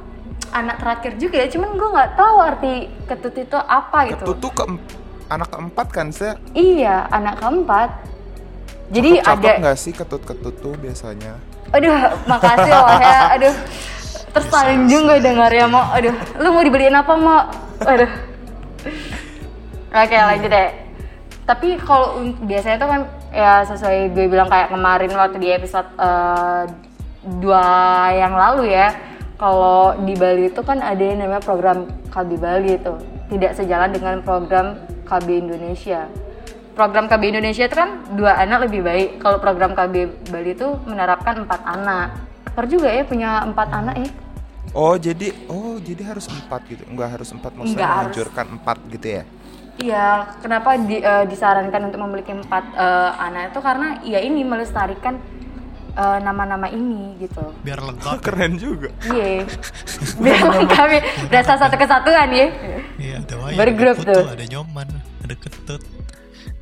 anak 0.50 0.76
terakhir 0.82 1.12
juga 1.14 1.36
ya, 1.36 1.46
cuman 1.46 1.70
gue 1.72 1.88
nggak 1.94 2.10
tahu 2.16 2.36
arti 2.40 2.74
ketut 3.06 3.34
itu 3.36 3.54
apa 3.54 3.98
gitu. 4.10 4.24
Ketut 4.24 4.38
tuh 4.40 4.50
ke 4.50 4.64
anak 5.28 5.48
keempat 5.48 5.86
kan, 5.88 6.06
se? 6.10 6.34
Iya, 6.52 7.06
anak 7.08 7.38
keempat. 7.38 7.90
Jadi 8.88 9.20
Cakep 9.20 9.30
ada, 9.38 9.50
nggak 9.62 9.76
sih 9.78 9.92
ketut-ketut 9.92 10.54
tuh 10.58 10.74
biasanya? 10.74 11.38
aduh, 11.68 11.92
makasih 12.24 12.72
loh 12.72 12.96
ya, 12.96 13.20
aduh, 13.30 13.54
tersanjung 14.34 15.04
gue 15.04 15.20
denger 15.20 15.50
ya 15.52 15.66
mau, 15.68 15.84
aduh, 15.92 16.16
lu 16.40 16.48
mau 16.48 16.64
dibeliin 16.64 16.96
apa 16.96 17.12
mau, 17.12 17.44
aduh. 17.84 18.10
Oke 19.88 20.16
lanjut 20.16 20.50
deh. 20.50 20.70
Tapi 21.48 21.80
kalau 21.80 22.20
biasanya 22.44 22.76
tuh 22.76 22.88
kan 22.92 23.00
ya 23.32 23.64
sesuai 23.64 24.12
gue 24.12 24.26
bilang 24.28 24.52
kayak 24.52 24.68
kemarin 24.68 25.12
waktu 25.16 25.36
di 25.40 25.48
episode 25.48 25.88
eh, 25.96 26.64
dua 27.40 27.64
yang 28.12 28.34
lalu 28.36 28.74
ya. 28.74 28.92
Kalau 29.38 29.94
di 30.02 30.18
Bali 30.18 30.50
itu 30.50 30.60
kan 30.66 30.82
ada 30.82 30.98
yang 30.98 31.22
namanya 31.22 31.38
program 31.38 31.86
KB 32.10 32.30
Bali 32.42 32.74
itu 32.74 32.94
tidak 33.30 33.54
sejalan 33.54 33.94
dengan 33.94 34.18
program 34.26 34.82
KB 35.06 35.26
Indonesia. 35.46 36.10
Program 36.74 37.06
KB 37.06 37.22
Indonesia 37.30 37.64
itu 37.70 37.76
kan 37.78 38.02
dua 38.18 38.34
anak 38.34 38.66
lebih 38.66 38.82
baik. 38.82 39.22
Kalau 39.22 39.38
program 39.38 39.78
KB 39.78 40.26
Bali 40.28 40.58
itu 40.58 40.68
menerapkan 40.90 41.46
empat 41.46 41.60
anak. 41.64 42.18
Per 42.50 42.66
juga 42.66 42.90
ya 42.90 43.06
punya 43.06 43.46
empat 43.46 43.68
anak 43.70 43.94
ya. 44.02 44.08
Oh 44.70 44.94
jadi 44.94 45.32
oh 45.46 45.76
jadi 45.78 46.02
harus 46.06 46.26
empat 46.26 46.60
gitu 46.66 46.84
nggak 46.84 47.08
harus 47.14 47.28
empat 47.30 47.52
maksudnya 47.52 47.74
Nggak 47.74 47.88
harus. 47.88 47.98
menganjurkan 48.04 48.46
empat 48.54 48.78
gitu 48.90 49.08
ya? 49.10 49.22
Iya, 49.78 50.08
kenapa 50.38 50.74
di- 50.74 50.98
eh, 50.98 51.24
disarankan 51.24 51.82
untuk 51.84 52.00
memiliki 52.00 52.32
empat 52.32 52.64
eh, 52.74 53.10
anak 53.16 53.42
itu 53.48 53.60
karena 53.60 53.88
ya 54.02 54.18
ini 54.18 54.42
melestarikan 54.42 55.14
eh, 55.94 56.18
nama-nama 56.18 56.66
ini 56.66 57.14
gitu. 57.18 57.54
biar 57.60 57.78
lengkap 57.80 58.18
Keren 58.26 58.54
juga. 58.54 58.90
Iya, 59.04 59.46
biar 60.22 60.42
kami 60.68 60.98
berasa 61.26 61.54
satu 61.54 61.74
kesatuan 61.74 62.28
ya. 62.28 62.46
iya 62.98 63.14
ada 63.18 63.34
wayu 63.36 63.54
Bergrup 63.56 63.94
ada 63.94 64.02
putu 64.02 64.10
tuh. 64.12 64.26
ada 64.28 64.44
nyoman 64.48 64.88
ada 65.22 65.34
ketut 65.34 65.82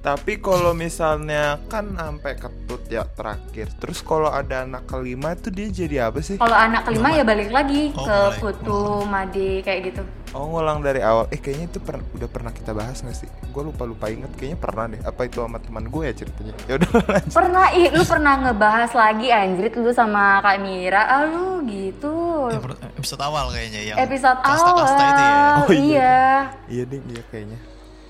Tapi 0.06 0.38
kalau 0.38 0.70
misalnya 0.70 1.58
kan 1.66 1.90
sampai 1.90 2.38
ketut 2.38 2.78
ya 2.86 3.02
terakhir. 3.10 3.74
Terus 3.74 4.06
kalau 4.06 4.30
ada 4.30 4.62
anak 4.62 4.86
kelima 4.86 5.34
itu 5.34 5.50
dia 5.50 5.66
jadi 5.66 5.96
apa 6.06 6.22
sih? 6.22 6.38
Kalau 6.38 6.54
anak 6.54 6.86
kelima 6.86 7.10
ya 7.10 7.26
balik 7.26 7.50
lagi 7.50 7.90
Oh, 7.90 8.06
ke 8.06 8.14
mulai. 8.14 8.38
Putu, 8.38 8.80
Made 9.02 9.50
kayak 9.66 9.80
gitu. 9.82 10.02
Oh 10.30 10.46
ngulang 10.46 10.78
dari 10.78 11.02
awal. 11.02 11.26
Eh 11.28 11.42
kayaknya 11.42 11.66
itu 11.66 11.82
per- 11.82 12.06
udah 12.14 12.28
pernah 12.30 12.54
kita 12.54 12.70
bahas 12.70 13.02
nggak 13.02 13.18
sih? 13.18 13.26
Gue 13.50 13.66
lupa 13.66 13.82
lupa 13.82 14.06
inget. 14.06 14.30
Kayaknya 14.38 14.58
pernah 14.62 14.84
deh. 14.86 15.00
Apa 15.02 15.26
itu 15.26 15.42
sama 15.42 15.58
teman 15.58 15.84
gue 15.90 16.02
ya 16.06 16.14
ceritanya? 16.14 16.54
Ya 16.70 16.72
udah. 16.78 16.90
Pernah, 17.26 17.66
ih, 17.74 17.88
lu 17.90 18.04
pernah 18.06 18.34
ngebahas 18.38 18.90
lagi 18.94 19.34
anjrit 19.34 19.74
lu 19.74 19.90
sama 19.90 20.38
Kak 20.38 20.62
Mira, 20.62 21.02
ah 21.02 21.26
lu 21.26 21.66
gitu. 21.66 22.46
Episode 22.94 23.26
awal 23.26 23.50
kayaknya 23.50 23.82
yang 23.90 23.96
Episode 23.98 24.38
kasta-kasta 24.38 25.02
awal, 25.02 25.10
itu 25.10 25.22
ya 25.24 25.34
Oh, 25.34 25.66
iya. 25.66 25.82
iya. 25.82 26.22
Iya 26.70 26.82
deh, 26.86 27.00
iya 27.02 27.22
kayaknya. 27.26 27.58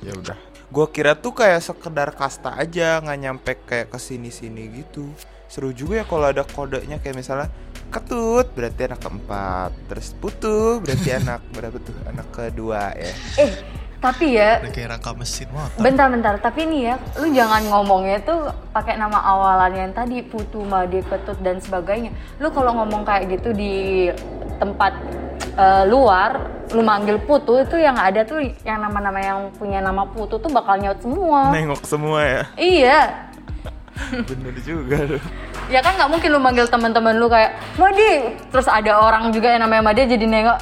Ya 0.05 0.13
udah. 0.13 0.37
Gue 0.67 0.87
kira 0.91 1.15
tuh 1.15 1.31
kayak 1.31 1.63
sekedar 1.63 2.11
kasta 2.11 2.59
aja, 2.59 2.99
nggak 2.99 3.19
nyampe 3.23 3.53
kayak 3.67 3.87
ke 3.95 3.99
sini-sini 4.03 4.83
gitu. 4.83 5.07
Seru 5.47 5.71
juga 5.71 6.03
ya 6.03 6.05
kalau 6.05 6.27
ada 6.27 6.43
kodenya 6.43 6.99
kayak 6.99 7.23
misalnya 7.23 7.47
ketut 7.95 8.51
berarti 8.51 8.91
anak 8.91 8.99
keempat, 8.99 9.71
terus 9.87 10.11
putu 10.19 10.83
berarti 10.83 11.09
anak 11.15 11.41
berapa 11.55 11.79
tuh? 11.79 11.95
Anak 12.11 12.27
kedua 12.35 12.91
ya. 12.99 13.15
Eh, 13.39 13.51
tapi 14.03 14.35
ya, 14.35 14.59
udah 14.59 14.75
kayak 14.75 14.89
rangka 14.99 15.11
mesin 15.15 15.49
motor 15.55 15.79
bentar-bentar, 15.81 16.35
tapi 16.43 16.67
nih 16.67 16.83
ya, 16.93 16.95
lu 17.23 17.27
jangan 17.31 17.63
ngomongnya 17.71 18.19
tuh 18.27 18.51
pakai 18.75 18.99
nama 18.99 19.23
awalan 19.23 19.73
yang 19.73 19.93
tadi 19.95 20.21
Putu, 20.21 20.67
Made, 20.67 21.01
Ketut 21.07 21.39
dan 21.47 21.63
sebagainya. 21.63 22.11
Lu 22.43 22.51
kalau 22.51 22.75
ngomong 22.83 23.07
kayak 23.07 23.39
gitu 23.39 23.55
di 23.55 24.11
tempat 24.59 24.99
eh, 25.57 25.85
luar, 25.87 26.56
lu 26.77 26.85
manggil 26.85 27.17
Putu 27.19 27.57
itu 27.59 27.81
yang 27.81 27.97
ada 27.97 28.21
tuh 28.23 28.39
yang 28.63 28.79
nama-nama 28.79 29.17
yang 29.17 29.39
punya 29.57 29.81
nama 29.81 30.05
Putu 30.05 30.37
tuh 30.37 30.53
bakal 30.53 30.77
nyaut 30.77 31.01
semua. 31.01 31.49
Nengok 31.51 31.83
semua 31.83 32.21
ya. 32.21 32.43
Iya. 32.55 32.99
Bener 34.29 34.53
juga 34.61 35.09
tuh. 35.09 35.23
Ya 35.67 35.81
kan 35.81 35.97
nggak 35.97 36.11
mungkin 36.13 36.29
lu 36.29 36.39
manggil 36.39 36.69
teman-teman 36.69 37.17
lu 37.17 37.27
kayak 37.27 37.57
Madi, 37.75 38.29
terus 38.53 38.69
ada 38.69 39.01
orang 39.01 39.33
juga 39.33 39.51
yang 39.51 39.65
namanya 39.65 39.89
Madi 39.89 40.05
jadi 40.05 40.23
nengok. 40.23 40.59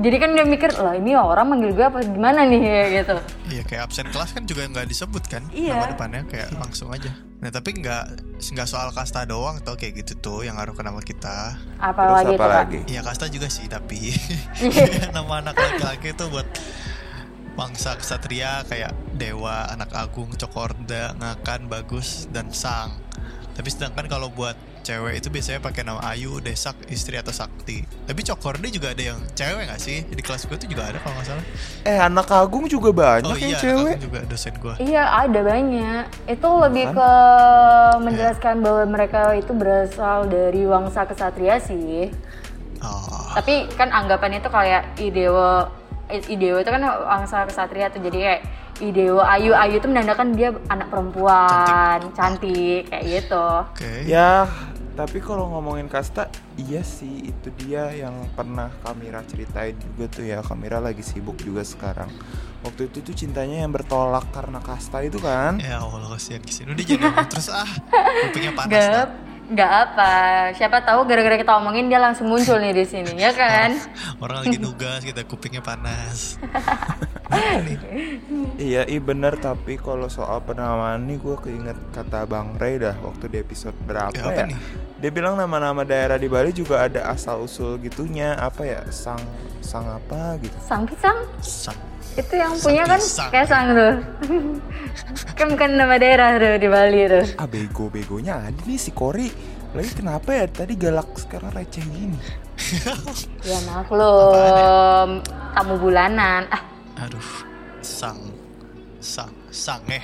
Jadi 0.00 0.16
kan 0.16 0.30
dia 0.32 0.46
mikir 0.46 0.70
lah 0.78 0.94
ini 0.94 1.18
orang 1.18 1.50
manggil 1.50 1.74
gue 1.74 1.82
apa 1.82 1.98
gimana 2.06 2.46
nih 2.46 2.62
gitu. 3.02 3.16
Iya 3.50 3.62
kayak 3.66 3.82
absen 3.90 4.06
kelas 4.08 4.30
kan 4.32 4.46
juga 4.46 4.70
nggak 4.70 4.86
disebut 4.86 5.24
kan 5.26 5.42
Iya. 5.50 5.74
nama 5.74 5.90
depannya 5.90 6.22
kayak 6.30 6.54
langsung 6.56 6.94
aja. 6.94 7.10
Nah 7.36 7.52
tapi 7.52 7.76
nggak 7.76 8.04
nggak 8.40 8.68
soal 8.68 8.88
kasta 8.96 9.28
doang 9.28 9.60
atau 9.60 9.76
kayak 9.76 10.04
gitu 10.04 10.12
tuh 10.16 10.38
yang 10.44 10.56
ngaruh 10.56 10.72
ke 10.72 10.82
nama 10.82 11.00
kita. 11.04 11.60
Apalagi 11.76 12.32
Terus 12.32 12.40
tuh 12.40 12.44
apa 12.44 12.48
lagi? 12.64 12.78
Iya 12.88 13.00
kasta 13.04 13.26
juga 13.28 13.48
sih 13.52 13.68
tapi 13.68 14.16
nama 15.16 15.44
anak 15.44 15.56
laki-laki 15.56 16.16
itu 16.16 16.24
buat 16.32 16.48
bangsa 17.56 17.96
kesatria 17.96 18.64
kayak 18.68 18.92
dewa, 19.16 19.64
anak 19.72 19.88
agung, 19.96 20.28
cokorda, 20.36 21.16
ngakan, 21.16 21.72
bagus 21.72 22.28
dan 22.28 22.52
sang. 22.52 23.00
Tapi 23.56 23.68
sedangkan 23.72 24.04
kalau 24.12 24.28
buat 24.28 24.56
cewek 24.86 25.18
itu 25.18 25.28
biasanya 25.34 25.58
pakai 25.58 25.82
nama 25.82 25.98
Ayu, 26.14 26.38
Desak, 26.38 26.78
istri 26.86 27.18
atau 27.18 27.34
Sakti. 27.34 27.82
Tapi 27.82 28.20
cokorda 28.22 28.70
juga 28.70 28.94
ada 28.94 29.02
yang 29.02 29.18
cewek 29.34 29.66
nggak 29.66 29.82
sih? 29.82 30.06
Di 30.06 30.22
kelas 30.22 30.46
gue 30.46 30.54
tuh 30.54 30.70
juga 30.70 30.86
ada 30.94 31.02
kalau 31.02 31.18
nggak 31.18 31.26
salah. 31.26 31.44
Eh 31.82 31.98
anak 31.98 32.30
agung 32.30 32.70
juga 32.70 32.94
banyak 32.94 33.26
oh 33.26 33.34
yang 33.34 33.50
iya, 33.50 33.58
anak 33.58 33.64
cewek. 33.66 33.90
agung 33.90 34.04
juga 34.06 34.20
dosen 34.30 34.54
gue. 34.54 34.74
Iya 34.86 35.04
ada 35.26 35.40
banyak. 35.42 36.04
Itu 36.30 36.48
lebih 36.62 36.86
ke 36.94 37.12
menjelaskan 38.06 38.54
bahwa 38.62 38.82
mereka 38.86 39.34
itu 39.34 39.50
berasal 39.50 40.30
dari 40.30 40.62
wangsa 40.62 41.02
kesatria 41.10 41.58
sih. 41.58 42.14
Oh, 42.86 43.34
Tapi 43.34 43.66
kan 43.74 43.90
anggapannya 43.90 44.38
itu 44.38 44.50
kayak 44.52 44.94
idewa 45.02 45.66
idewa 46.30 46.62
itu 46.62 46.70
kan 46.70 46.82
wangsa 46.86 47.42
kesatria 47.50 47.90
tuh 47.90 47.98
jadi 47.98 48.18
kayak 48.22 48.42
idewa 48.78 49.24
ayu 49.32 49.56
ayu 49.56 49.80
itu 49.80 49.88
menandakan 49.88 50.36
dia 50.36 50.52
anak 50.68 50.92
perempuan 50.92 51.98
cantik, 52.12 52.86
kayak 52.92 53.04
gitu. 53.08 53.46
oke. 53.64 53.92
Ya, 54.04 54.44
tapi 54.96 55.20
kalau 55.20 55.52
ngomongin 55.52 55.92
kasta, 55.92 56.32
iya 56.56 56.80
sih 56.80 57.28
itu 57.28 57.52
dia 57.60 57.92
yang 57.92 58.16
pernah 58.32 58.72
Kamira 58.80 59.20
ceritain 59.28 59.76
juga 59.76 60.08
tuh 60.08 60.24
ya. 60.24 60.40
Kamira 60.40 60.80
lagi 60.80 61.04
sibuk 61.04 61.36
juga 61.44 61.60
sekarang. 61.60 62.08
Waktu 62.64 62.88
itu 62.88 63.04
tuh 63.04 63.12
cintanya 63.12 63.62
yang 63.62 63.70
bertolak 63.76 64.24
karena 64.32 64.56
kasta 64.64 65.04
itu 65.04 65.20
kan. 65.20 65.60
Ya 65.60 65.84
Allah 65.84 66.08
kasihan 66.16 66.40
kasihan. 66.40 66.72
Udah 66.72 66.84
jangan 66.88 67.12
terus 67.30 67.48
ah. 67.52 67.68
Kupingnya 68.24 68.52
panas. 68.56 68.72
Gak, 68.72 68.88
dah. 68.88 69.06
gak 69.52 69.72
apa. 69.84 70.12
Siapa 70.56 70.78
tahu 70.80 71.04
gara-gara 71.04 71.36
kita 71.36 71.52
omongin 71.60 71.92
dia 71.92 72.00
langsung 72.00 72.32
muncul 72.32 72.56
nih 72.56 72.72
di 72.72 72.84
sini, 72.88 73.20
ya 73.20 73.36
kan? 73.36 73.76
Orang 74.24 74.48
lagi 74.48 74.56
nugas 74.56 75.04
kita 75.04 75.28
kupingnya 75.28 75.60
panas. 75.60 76.40
Iya, 78.56 78.82
iya 78.84 79.00
bener 79.00 79.36
tapi 79.36 79.76
kalau 79.76 80.08
soal 80.08 80.40
penamaan 80.40 81.04
nih 81.04 81.18
gue 81.18 81.36
keinget 81.38 81.76
kata 81.90 82.24
Bang 82.24 82.56
Ray 82.56 82.78
dah 82.78 82.96
waktu 82.98 83.28
di 83.28 83.38
episode 83.38 83.76
berapa 83.82 84.12
Ya, 84.12 84.24
apa 84.24 84.32
ya? 84.34 84.46
nih? 84.48 84.58
Dia 84.96 85.10
bilang 85.10 85.36
nama-nama 85.36 85.82
daerah 85.82 86.16
di 86.16 86.24
Bali 86.24 86.50
juga 86.50 86.80
ada 86.82 87.04
asal 87.06 87.42
usul 87.42 87.76
gitunya 87.78 88.32
apa 88.34 88.64
ya 88.64 88.80
sang 88.88 89.20
sang 89.60 89.84
apa 89.86 90.40
gitu. 90.40 90.56
Sang 90.58 90.82
pisang 90.84 91.18
Sang. 91.38 91.76
itu 92.16 92.32
yang 92.32 92.56
punya 92.56 92.82
kan 92.86 92.96
pisang. 92.96 93.28
kayak 93.28 93.46
sang 93.46 93.66
tuh. 93.70 93.94
kan 95.38 95.46
bukan 95.52 95.70
nama 95.74 95.94
daerah 95.96 96.28
tuh 96.34 96.56
di 96.56 96.66
Bali 96.66 97.00
tuh. 97.06 97.26
Ah 97.36 97.44
bego 97.44 97.86
begonya 97.86 98.40
ada 98.42 98.62
nih 98.62 98.78
si 98.78 98.88
Kori. 98.90 99.28
Lagi 99.72 99.92
kenapa 99.92 100.32
ya 100.32 100.48
tadi 100.48 100.72
galak 100.74 101.12
sekarang 101.14 101.52
receh 101.52 101.84
gini? 101.84 102.16
Ya 103.44 103.60
maklum, 103.68 105.20
tamu 105.52 105.74
bulanan. 105.76 106.48
Ah, 106.48 106.64
Aduh. 106.98 107.28
Sang. 107.80 108.18
Sang. 108.98 109.32
Sang 109.48 109.82
eh. 109.88 110.02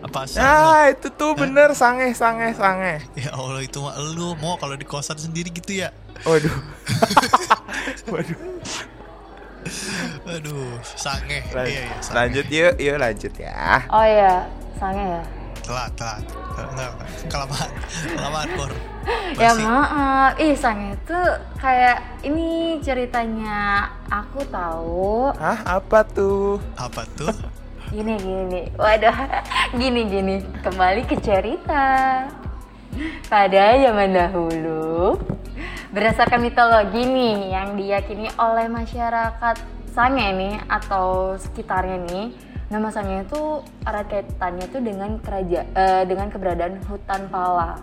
Apa 0.00 0.28
sang? 0.28 0.44
Ah 0.44 0.84
itu 0.88 1.08
tuh 1.10 1.32
bener 1.32 1.72
sange 1.72 2.12
sange 2.12 2.52
sange. 2.52 3.00
Ya 3.16 3.32
Allah 3.32 3.60
itu 3.60 3.80
mah 3.80 3.96
lu 3.98 4.36
mau 4.36 4.54
kalau 4.54 4.76
di 4.76 4.84
kosan 4.84 5.16
sendiri 5.16 5.48
gitu 5.48 5.74
ya. 5.74 5.90
Waduh. 6.22 6.52
Waduh. 8.12 8.38
Aduh, 10.28 10.76
sange. 10.84 11.40
Lan- 11.56 11.64
Iya 11.66 11.82
iya. 11.88 11.96
sange. 12.00 12.14
lanjut 12.14 12.46
yuk, 12.48 12.74
yuk 12.76 12.96
lanjut 13.00 13.32
ya. 13.34 13.80
oh 13.88 14.04
iya, 14.04 14.44
sangnya 14.76 15.04
ya. 15.08 15.22
Telat, 15.64 15.92
telat. 15.96 16.24
Kelamaan. 17.32 17.70
Kelamaan, 18.12 18.48
Kor. 18.56 18.72
Ya 19.36 19.52
maaf, 19.52 20.38
ih 20.40 20.56
sangnya 20.56 20.96
itu 20.96 21.20
kayak 21.60 22.24
ini 22.24 22.80
ceritanya 22.80 23.90
aku 24.08 24.40
tahu. 24.48 25.28
Hah 25.36 25.60
apa 25.80 26.06
tuh? 26.08 26.56
Apa 26.78 27.04
tuh? 27.12 27.28
Gini 27.94 28.16
gini, 28.16 28.72
waduh, 28.80 29.12
gini 29.80 30.08
gini. 30.08 30.36
Kembali 30.64 31.04
ke 31.04 31.20
cerita. 31.20 32.24
Pada 33.28 33.64
zaman 33.76 34.14
dahulu, 34.14 35.18
berdasarkan 35.92 36.40
mitologi 36.42 37.02
nih 37.04 37.54
yang 37.54 37.74
diyakini 37.74 38.30
oleh 38.38 38.70
masyarakat 38.70 39.56
Sange 39.94 40.26
nih 40.34 40.58
atau 40.66 41.38
sekitarnya 41.38 42.02
nih, 42.10 42.26
nama 42.74 42.90
Sange 42.90 43.22
itu 43.22 43.42
erat 43.80 44.06
kaitannya 44.06 44.66
tuh 44.66 44.80
dengan 44.80 45.10
keraja 45.18 45.62
eh, 45.64 46.02
dengan 46.04 46.26
keberadaan 46.26 46.82
hutan 46.84 47.28
pala. 47.28 47.78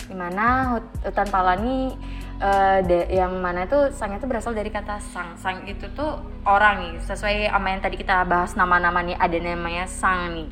Di 0.00 0.12
mana 0.12 0.46
hut- 0.72 0.94
hutan 1.00 1.28
pala 1.28 1.54
ini 1.54 1.94
eh, 2.36 2.78
da- 2.80 3.08
yang 3.08 3.38
mana 3.38 3.62
itu 3.62 3.78
Sange 3.90 4.18
itu 4.18 4.26
berasal 4.26 4.50
dari 4.50 4.68
kata 4.68 4.98
sang. 5.00 5.38
Sang 5.38 5.62
itu 5.64 5.86
tuh 5.88 6.18
orang 6.42 6.82
nih, 6.82 6.94
sesuai 7.00 7.46
sama 7.46 7.68
yang 7.68 7.80
tadi 7.80 7.94
kita 7.94 8.22
bahas 8.24 8.52
nama-nama 8.52 9.00
nih 9.00 9.14
ada 9.14 9.36
namanya 9.36 9.86
sang 9.86 10.34
nih. 10.34 10.48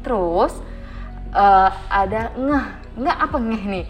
Terus 0.00 0.56
eh, 1.30 1.70
ada 1.86 2.32
ngeh, 2.32 2.66
ngeh 2.96 3.16
apa 3.18 3.36
ngeh 3.38 3.64
nih? 3.68 3.84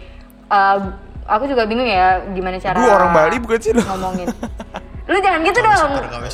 Eh, 0.45 0.77
aku 1.25 1.43
juga 1.45 1.63
bingung 1.63 1.87
ya 1.87 2.27
gimana 2.27 2.57
cara 2.57 2.75
Aduh, 2.75 2.91
orang 2.91 3.11
Bali 3.13 3.37
bukan 3.39 3.57
sih 3.57 3.71
lo? 3.71 3.79
ngomongin. 3.85 4.27
Lu 5.09 5.17
jangan 5.17 5.41
gitu 5.41 5.57
dong. 5.57 5.89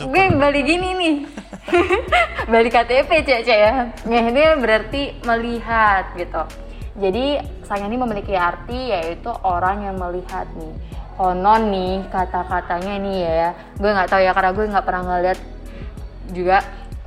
Gue 0.09 0.23
Bali 0.35 0.59
gini 0.61 0.89
nih. 0.91 1.15
Bali 2.51 2.69
KTP 2.69 3.09
cek 3.25 3.41
cek 3.45 3.59
ya. 3.59 3.73
Ini 4.05 4.61
berarti 4.61 5.17
melihat 5.25 6.13
gitu. 6.13 6.43
Jadi 6.95 7.41
sang 7.67 7.83
ini 7.83 7.99
memiliki 7.99 8.37
arti 8.37 8.93
yaitu 8.93 9.33
orang 9.43 9.83
yang 9.83 9.97
melihat 9.99 10.47
nih. 10.55 10.73
Konon 11.15 11.71
nih 11.71 12.05
kata-katanya 12.11 12.95
nih 13.01 13.17
ya. 13.23 13.49
Gue 13.79 13.91
nggak 13.91 14.09
tahu 14.11 14.21
ya 14.23 14.31
karena 14.31 14.51
gue 14.51 14.65
nggak 14.71 14.85
pernah 14.85 15.03
ngeliat 15.03 15.39
juga 16.31 16.57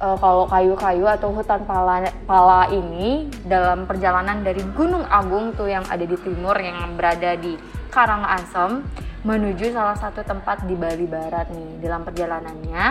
eh, 0.01 0.17
kalau 0.21 0.45
kayu-kayu 0.49 1.05
atau 1.09 1.29
hutan 1.33 1.63
pala, 1.65 2.05
pala 2.29 2.69
ini 2.69 3.33
dalam 3.47 3.89
perjalanan 3.89 4.45
dari 4.45 4.61
Gunung 4.77 5.05
Agung 5.09 5.55
tuh 5.57 5.71
yang 5.71 5.85
ada 5.89 6.05
di 6.05 6.17
timur 6.21 6.57
yang 6.59 6.99
berada 6.99 7.37
di 7.39 7.57
Karangasem 7.89 8.85
menuju 9.25 9.75
salah 9.75 9.97
satu 9.99 10.23
tempat 10.23 10.69
di 10.69 10.77
Bali 10.77 11.09
Barat 11.09 11.51
nih. 11.51 11.83
Dalam 11.83 12.05
perjalanannya, 12.05 12.85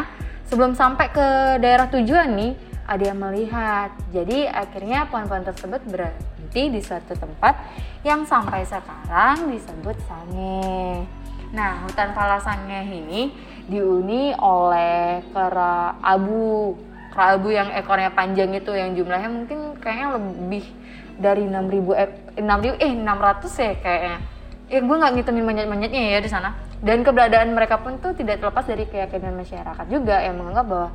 sebelum 0.47 0.73
sampai 0.73 1.11
ke 1.11 1.27
daerah 1.59 1.87
tujuan 1.91 2.33
nih, 2.35 2.53
ada 2.87 3.03
yang 3.03 3.19
melihat. 3.19 3.91
Jadi 4.15 4.47
akhirnya 4.47 5.05
pohon-pohon 5.11 5.43
tersebut 5.43 5.83
berhenti 5.91 6.71
di 6.71 6.79
suatu 6.79 7.13
tempat 7.13 7.53
yang 8.07 8.23
sampai 8.23 8.63
sekarang 8.63 9.51
disebut 9.51 9.95
Sange. 10.07 11.03
Nah, 11.51 11.83
hutan 11.83 12.15
pala 12.15 12.39
Sange 12.39 12.87
ini 12.87 13.35
dihuni 13.67 14.31
oleh 14.39 15.19
kera 15.35 15.99
abu. 15.99 16.79
Kera 17.11 17.35
abu 17.35 17.51
yang 17.51 17.67
ekornya 17.75 18.15
panjang 18.15 18.55
itu 18.55 18.71
yang 18.71 18.95
jumlahnya 18.95 19.29
mungkin 19.29 19.75
kayaknya 19.83 20.15
lebih 20.15 20.65
dari 21.19 21.43
6000 21.49 22.03
ek 22.03 22.11
6000 22.39 22.83
eh 22.83 22.91
600 22.95 23.63
ya 23.67 23.73
kayaknya. 23.83 24.17
Ya 24.67 24.79
gue 24.83 24.95
nggak 24.95 25.13
ngitungin 25.15 25.43
monyet-monyetnya 25.47 26.01
ya 26.15 26.19
di 26.23 26.29
sana. 26.31 26.66
Dan 26.77 27.01
keberadaan 27.01 27.57
mereka 27.57 27.81
pun 27.81 27.97
tuh 27.97 28.13
tidak 28.13 28.37
terlepas 28.37 28.65
dari 28.69 28.85
keyakinan 28.85 29.33
masyarakat 29.33 29.85
juga 29.89 30.21
yang 30.21 30.37
menganggap 30.37 30.65
bahwa 30.69 30.89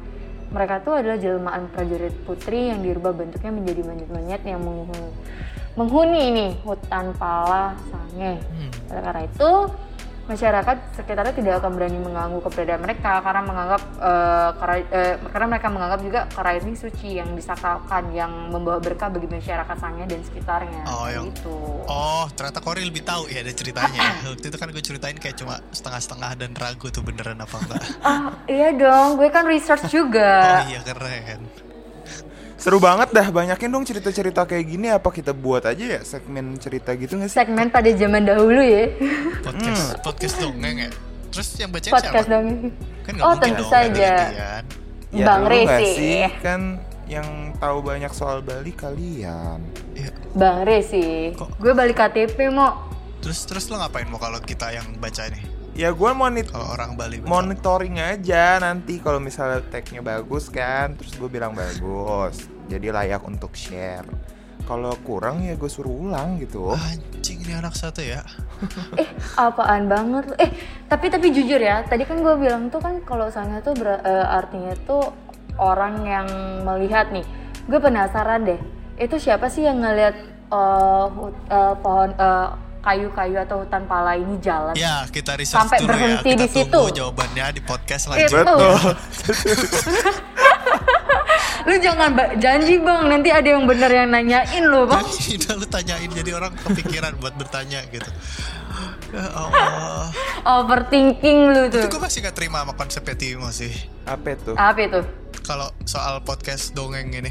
mereka 0.52 0.74
tuh 0.84 0.94
adalah 1.00 1.16
jelmaan 1.16 1.62
prajurit 1.72 2.12
putri 2.28 2.68
yang 2.68 2.84
dirubah 2.84 3.16
bentuknya 3.16 3.50
menjadi 3.50 3.80
monyet-monyet 3.88 4.42
yang 4.44 4.60
menghuni, 4.60 5.10
menghuni 5.74 6.20
ini 6.28 6.46
hutan 6.60 7.16
pala 7.16 7.72
sange. 7.88 8.36
Hmm. 8.36 8.70
Oleh 8.92 9.02
karena 9.02 9.22
itu 9.24 9.50
masyarakat 10.22 10.76
sekitarnya 10.94 11.34
tidak 11.34 11.54
akan 11.58 11.72
berani 11.74 11.98
mengganggu 11.98 12.38
keberadaan 12.46 12.80
mereka 12.86 13.18
karena 13.26 13.42
menganggap 13.42 13.82
eh, 13.98 14.50
kera, 14.54 14.74
eh, 14.78 15.14
karena 15.34 15.46
mereka 15.50 15.66
menganggap 15.72 16.00
juga 16.04 16.20
kera 16.30 16.50
ini 16.62 16.72
suci 16.78 17.08
yang 17.18 17.34
disakralkan 17.34 18.12
yang 18.14 18.30
membawa 18.52 18.78
berkah 18.78 19.10
bagi 19.10 19.26
masyarakat 19.26 19.76
sange 19.80 20.04
dan 20.06 20.20
sekitarnya. 20.22 20.84
Oh, 20.86 21.08
yang- 21.10 21.26
gitu. 21.32 21.56
Oh, 21.90 22.11
ternyata 22.28 22.58
Kori 22.58 22.82
lebih 22.82 23.02
tahu 23.02 23.26
ya 23.26 23.40
ada 23.40 23.50
ceritanya. 23.50 24.22
Waktu 24.22 24.46
itu 24.46 24.56
kan 24.56 24.68
gue 24.68 24.78
ceritain 24.80 25.14
kayak 25.14 25.36
cuma 25.36 25.58
setengah-setengah 25.70 26.30
dan 26.36 26.50
ragu 26.52 26.86
tuh 26.88 27.00
beneran 27.00 27.36
apa 27.36 27.56
enggak. 27.56 27.82
Ah, 28.04 28.30
iya 28.46 28.70
dong, 28.70 29.16
gue 29.16 29.28
kan 29.28 29.42
research 29.42 29.86
Oh 29.88 29.92
juga. 29.92 30.62
iya 30.66 30.78
keren. 30.80 31.42
Seru 32.54 32.78
banget 32.78 33.10
dah, 33.10 33.26
banyakin 33.26 33.66
dong 33.68 33.82
cerita-cerita 33.82 34.44
kayak 34.44 34.64
gini 34.64 34.86
apa 34.86 35.08
kita 35.08 35.34
buat 35.34 35.66
aja 35.66 35.98
ya 35.98 36.00
segmen 36.02 36.54
cerita 36.56 36.94
gitu 36.94 37.18
gak 37.18 37.26
sih? 37.26 37.34
Segmen 37.34 37.66
pada 37.68 37.90
zaman 37.90 38.22
dahulu 38.22 38.62
ya. 38.62 38.86
Podcast 39.42 39.98
podcast 39.98 40.34
dongeng 40.38 40.76
ya. 40.78 40.90
Terus 41.28 41.48
yang 41.56 41.70
baca 41.70 41.88
Podcast 41.90 42.12
siapa? 42.22 42.30
dong. 42.30 42.46
Kan 43.02 43.12
nggak 43.16 43.24
Oh, 43.24 43.34
tentu 43.34 43.56
dong, 43.58 43.72
saja. 43.72 44.12
gantian. 44.30 44.64
Ya 45.10 45.24
Bang 45.26 45.44
Resi. 45.44 45.90
sih? 45.92 46.20
Kan 46.38 46.60
yang 47.04 47.51
tahu 47.62 47.78
banyak 47.78 48.10
soal 48.10 48.42
Bali 48.42 48.74
kalian. 48.74 49.62
Iya. 49.94 50.10
Bang 50.34 50.66
Resi, 50.66 51.30
Kok- 51.32 51.62
gue 51.62 51.72
balik 51.72 51.94
KTP 51.94 52.50
mau. 52.50 52.90
Terus 53.22 53.46
terus 53.46 53.70
lo 53.70 53.78
ngapain 53.78 54.10
mau 54.10 54.18
kalau 54.18 54.42
kita 54.42 54.74
yang 54.74 54.98
baca 54.98 55.30
nih? 55.30 55.46
Ya 55.72 55.88
gue 55.88 56.10
monit 56.12 56.50
Kalau 56.50 56.68
orang 56.68 56.98
Bali 56.98 57.22
baca. 57.22 57.30
monitoring 57.30 57.96
aja 57.96 58.58
nanti 58.58 58.98
kalau 58.98 59.22
misalnya 59.22 59.62
tagnya 59.64 60.02
bagus 60.02 60.50
kan, 60.50 60.98
terus 60.98 61.14
gue 61.14 61.30
bilang 61.30 61.54
bagus, 61.54 62.34
jadi 62.66 62.90
layak 62.90 63.22
untuk 63.22 63.54
share. 63.54 64.04
Kalau 64.62 64.90
kurang 65.00 65.40
ya 65.40 65.54
gue 65.54 65.66
suruh 65.66 65.90
ulang 66.02 66.38
gitu. 66.38 66.74
Anjing 66.74 67.40
ini 67.40 67.54
anak 67.54 67.72
satu 67.72 68.02
ya. 68.02 68.26
Eh, 68.94 69.06
apaan 69.34 69.86
banget? 69.86 70.34
Eh, 70.36 70.50
tapi 70.86 71.08
tapi 71.08 71.30
jujur 71.30 71.58
ya, 71.58 71.82
tadi 71.82 72.02
kan 72.02 72.18
gue 72.18 72.34
bilang 72.36 72.68
tuh 72.68 72.78
kan 72.78 73.02
kalau 73.02 73.26
sana 73.26 73.58
tuh 73.58 73.74
ber- 73.74 74.02
eh, 74.02 74.26
artinya 74.28 74.74
tuh 74.80 75.14
orang 75.56 76.02
yang 76.02 76.28
melihat 76.62 77.10
nih. 77.10 77.24
Gue 77.64 77.78
penasaran 77.78 78.42
deh, 78.42 78.60
itu 78.96 79.16
siapa 79.16 79.46
sih 79.46 79.62
yang 79.62 79.78
ngelihat 79.78 80.14
eh, 80.48 81.04
hut- 81.08 81.46
eh, 81.46 81.74
pohon 81.78 82.10
eh, 82.12 82.48
kayu-kayu 82.80 83.38
atau 83.40 83.62
hutan 83.62 83.86
pala 83.86 84.14
ini 84.14 84.36
jalan? 84.38 84.74
Ya, 84.74 85.06
kita 85.06 85.34
research 85.34 85.62
Sampai 85.62 85.78
dulu 85.78 85.88
ya. 85.88 85.96
berhenti 86.18 86.30
Kita 86.30 86.42
di 86.42 86.48
situ. 86.50 86.80
jawabannya 86.92 87.46
di 87.52 87.62
podcast 87.62 88.10
Itu. 88.10 88.18
selanjutnya. 88.18 88.74
Lu 91.62 91.78
jangan 91.78 92.10
ba- 92.10 92.34
janji 92.36 92.74
bang, 92.76 93.06
nanti 93.06 93.30
ada 93.30 93.46
yang 93.46 93.62
bener 93.62 93.86
yang 93.86 94.10
nanyain 94.10 94.66
lu 94.66 94.82
bang. 94.82 94.98
Jadi 94.98 95.30
udah 95.38 95.54
lu 95.54 95.66
tanyain 95.68 96.10
jadi 96.10 96.30
orang 96.34 96.50
kepikiran 96.58 97.14
buat 97.22 97.38
bertanya 97.38 97.86
gitu. 97.86 98.10
Ya 99.14 99.30
Allah. 99.30 100.10
Overthinking 100.42 101.38
lu 101.48 101.62
tuh. 101.70 101.86
Itu 101.86 101.88
gue 101.88 102.02
masih 102.02 102.26
gak 102.26 102.34
terima 102.34 102.66
sama 102.66 102.74
konsepnya 102.74 103.14
Timo 103.14 103.46
sih. 103.54 103.70
Apa 104.02 104.34
itu? 104.34 104.52
Apa 104.58 104.80
itu? 104.80 105.00
Kalau 105.46 105.70
soal 105.86 106.18
podcast 106.26 106.74
dongeng 106.74 107.14
ini. 107.14 107.30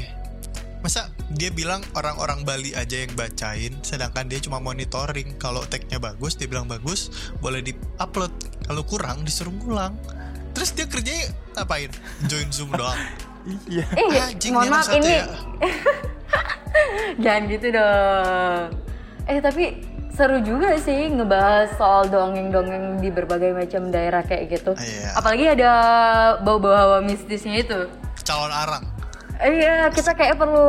Masa 0.82 1.14
dia 1.30 1.54
bilang 1.54 1.78
orang-orang 1.94 2.42
Bali 2.42 2.74
aja 2.74 3.06
yang 3.06 3.14
bacain, 3.14 3.78
sedangkan 3.86 4.26
dia 4.26 4.42
cuma 4.42 4.58
monitoring. 4.58 5.38
Kalau 5.38 5.62
tagnya 5.62 6.02
bagus, 6.02 6.34
dia 6.34 6.50
bilang 6.50 6.66
bagus, 6.66 7.30
boleh 7.38 7.62
di-upload. 7.62 8.34
Kalau 8.66 8.82
kurang, 8.82 9.22
disuruh 9.22 9.54
ngulang. 9.62 9.94
Terus 10.52 10.74
dia 10.74 10.90
kerjanya 10.90 11.30
ngapain? 11.54 11.90
Join 12.26 12.50
Zoom 12.50 12.74
doang. 12.78 12.98
Iya. 13.70 13.86
Eh, 13.94 14.26
Anjing, 14.26 14.54
mohon 14.54 14.70
maaf 14.70 14.90
ini 14.90 15.22
ya. 15.22 15.26
jangan 17.22 17.42
gitu 17.50 17.66
dong. 17.74 18.66
Eh 19.26 19.38
tapi 19.38 19.64
seru 20.12 20.38
juga 20.44 20.76
sih 20.76 21.08
ngebahas 21.08 21.72
soal 21.78 22.10
dongeng-dongeng 22.12 23.00
di 23.00 23.08
berbagai 23.08 23.54
macam 23.54 23.88
daerah 23.90 24.22
kayak 24.22 24.50
gitu. 24.50 24.74
Iya. 24.78 25.14
Apalagi 25.18 25.46
ada 25.58 25.70
bau-bau 26.42 26.74
hawa 26.74 26.98
mistisnya 27.02 27.62
itu. 27.62 27.80
Calon 28.22 28.52
arang. 28.52 28.91
Eh, 29.42 29.50
Iya, 29.52 29.90
kita 29.90 30.14
kayak 30.14 30.36
perlu 30.36 30.66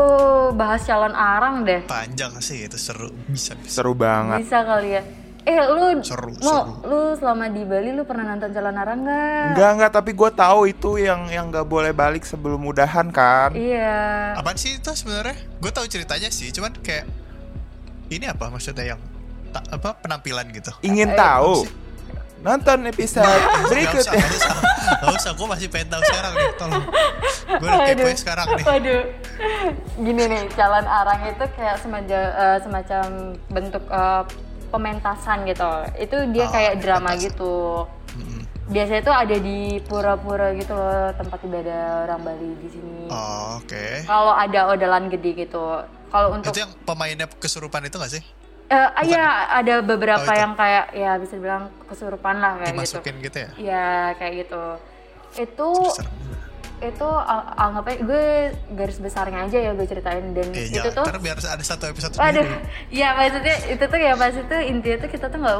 bahas 0.51 0.81
calon 0.81 1.13
arang 1.13 1.61
deh. 1.61 1.85
Panjang 1.85 2.33
sih 2.39 2.65
itu 2.65 2.75
seru. 2.75 3.13
Bisa, 3.25 3.53
bisa. 3.53 3.79
Seru 3.79 3.93
banget. 3.93 4.41
Bisa 4.41 4.61
kali 4.61 4.89
ya. 4.91 5.03
Eh, 5.43 5.59
lu 5.67 5.99
Seru, 6.01 6.31
mau 6.39 6.79
lu 6.81 7.13
selama 7.13 7.51
di 7.51 7.61
Bali 7.61 7.91
lu 7.91 8.01
pernah 8.01 8.31
nonton 8.31 8.47
calon 8.49 8.73
arang 8.73 9.03
nggak? 9.03 9.43
Enggak 9.51 9.69
enggak, 9.75 9.91
tapi 9.91 10.11
gue 10.13 10.29
tahu 10.31 10.59
itu 10.65 10.89
yang 10.97 11.27
yang 11.27 11.51
nggak 11.51 11.67
boleh 11.67 11.91
balik 11.91 12.23
sebelum 12.23 12.63
udahan 12.63 13.11
kan. 13.11 13.51
Iya. 13.51 14.33
Apaan 14.33 14.55
sih 14.55 14.79
itu 14.79 14.87
sebenarnya? 14.89 15.35
Gue 15.59 15.67
tahu 15.69 15.83
ceritanya 15.85 16.31
sih, 16.31 16.47
cuman 16.47 16.71
kayak 16.79 17.05
ini 18.07 18.23
apa 18.23 18.47
maksudnya 18.47 18.95
yang 18.95 19.01
ta- 19.51 19.67
apa 19.67 19.99
penampilan 19.99 20.47
gitu? 20.49 20.71
Ingin 20.81 21.11
Eh, 21.11 21.17
tahu? 21.19 21.67
Nonton 22.43 22.77
episode 22.85 23.23
usah, 23.23 23.71
berikutnya. 23.71 24.19
gak 24.19 24.35
usah, 24.35 24.55
gak 24.99 25.13
usah. 25.15 25.31
Gue 25.31 25.47
masih 25.47 25.67
pengen 25.71 25.87
tahu 25.89 26.01
sekarang 26.03 26.31
nih, 26.35 26.47
tolong. 26.59 26.85
Gue 27.55 27.67
udah 27.67 27.87
kepo 27.87 28.09
sekarang 28.13 28.45
nih. 28.51 28.65
Waduh. 28.67 29.03
Gini 29.95 30.23
nih, 30.27 30.41
calon 30.51 30.83
arang 30.83 31.19
itu 31.23 31.45
kayak 31.55 31.75
semacam 31.79 32.19
eh, 32.19 32.57
semacam 32.59 33.03
bentuk 33.47 33.83
eh, 33.87 34.23
pementasan 34.67 35.37
gitu. 35.47 35.71
Itu 35.95 36.15
dia 36.35 36.45
Oh, 36.45 36.51
kayak 36.51 36.73
drama 36.83 37.15
pementasan. 37.15 37.27
gitu. 37.31 37.55
Biasanya 38.63 39.01
itu 39.01 39.11
ada 39.11 39.35
di 39.37 39.59
pura-pura 39.81 40.55
gitu 40.55 40.71
loh, 40.71 41.11
tempat 41.13 41.39
ibadah 41.43 42.07
orang 42.07 42.21
Bali 42.23 42.49
di 42.59 42.69
sini. 42.71 43.07
Oh, 43.07 43.59
oke. 43.59 43.85
Kalau 44.03 44.31
ada 44.31 44.59
odalan 44.67 45.07
gede 45.07 45.31
gitu. 45.37 45.83
Kalau 46.07 46.27
untuk 46.31 46.51
Itu 46.51 46.63
yang 46.63 46.71
pemainnya 46.83 47.27
kesurupan 47.27 47.83
itu 47.83 47.95
gak 47.95 48.11
sih? 48.11 48.23
Eh 48.73 49.05
iya 49.05 49.25
ada 49.53 49.75
beberapa 49.79 50.17
Oh, 50.19 50.27
itu. 50.27 50.39
yang 50.39 50.53
kayak 50.53 50.85
ya 50.91 51.11
bisa 51.15 51.33
dibilang 51.35 51.69
kesurupan 51.85 52.35
lah 52.35 52.57
kayak 52.57 52.73
gitu. 52.73 52.77
Dimasukin 52.79 53.15
gitu 53.21 53.37
ya? 53.37 53.49
Iya, 53.55 53.89
kayak 54.15 54.33
gitu. 54.39 54.63
Itu 55.35 55.69
Serem. 55.91 56.13
itu 56.83 57.07
a- 57.07 57.47
anggap 57.61 57.85
aja 57.87 57.99
gue 58.01 58.25
garis 58.73 58.99
besarnya 58.99 59.45
aja 59.45 59.57
ya 59.57 59.71
gue 59.71 59.85
ceritain 59.85 60.35
dan 60.35 60.51
Eh, 60.51 60.67
itu 60.67 60.83
jangan, 60.83 61.07
tuh 61.07 61.21
biar 61.21 61.37
ada 61.37 61.63
satu 61.63 61.87
episode 61.87 62.11
Waduh, 62.13 62.43
ya 62.91 63.13
maksudnya 63.13 63.55
itu 63.69 63.83
tuh 63.83 63.95
ya 63.97 64.13
pas 64.13 64.35
itu 64.35 64.55
intinya 64.61 64.97
tuh 64.99 65.09
kita 65.09 65.25
tuh 65.27 65.39
nggak 65.39 65.57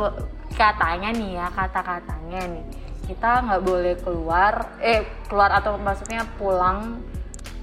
katanya 0.51 1.09
nih 1.11 1.31
ya 1.33 1.47
kata-katanya 1.49 2.41
nih 2.45 2.63
kita 3.03 3.29
nggak 3.39 3.61
boleh 3.61 3.95
keluar 3.97 4.53
eh 4.79 4.99
keluar 5.25 5.47
atau 5.53 5.75
maksudnya 5.77 6.27
pulang 6.35 6.99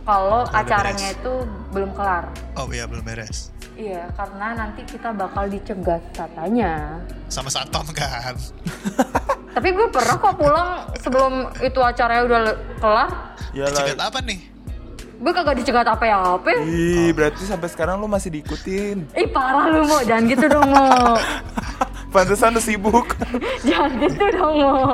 kalau 0.03 0.49
acaranya 0.49 1.13
beres. 1.13 1.21
itu 1.21 1.33
belum 1.71 1.91
kelar. 1.93 2.25
Oh 2.57 2.65
iya, 2.71 2.89
belum 2.89 3.05
beres. 3.05 3.53
Iya, 3.81 4.13
karena 4.13 4.47
nanti 4.53 4.85
kita 4.85 5.09
bakal 5.17 5.49
dicegat 5.49 6.05
katanya. 6.13 7.01
Sama 7.33 7.49
Satom 7.49 7.89
kan? 7.97 8.37
Tapi 9.57 9.69
gue 9.73 9.89
pernah 9.89 10.21
kok 10.21 10.37
pulang 10.37 10.71
sebelum 11.01 11.49
itu 11.65 11.81
acaranya 11.81 12.23
udah 12.29 12.43
kelar. 12.77 13.11
Ya 13.57 13.73
Cegat 13.73 13.97
lah. 13.97 14.13
apa 14.13 14.21
nih? 14.21 14.41
Gue 15.17 15.33
kagak 15.33 15.57
dicegat 15.65 15.89
apa-apa. 15.89 16.61
Ih, 16.61 17.09
berarti 17.17 17.49
sampai 17.49 17.73
sekarang 17.73 18.05
lu 18.05 18.09
masih 18.09 18.29
diikutin. 18.29 19.09
Ih 19.17 19.29
parah 19.33 19.73
lu 19.73 19.89
mau, 19.89 20.05
jangan 20.05 20.29
gitu 20.29 20.45
dong 20.45 20.69
mau. 20.69 21.17
Pantesan 22.13 22.53
lu 22.53 22.61
sibuk. 22.61 23.17
jangan 23.69 23.97
gitu 23.97 24.25
dong 24.37 24.55
mau. 24.61 24.93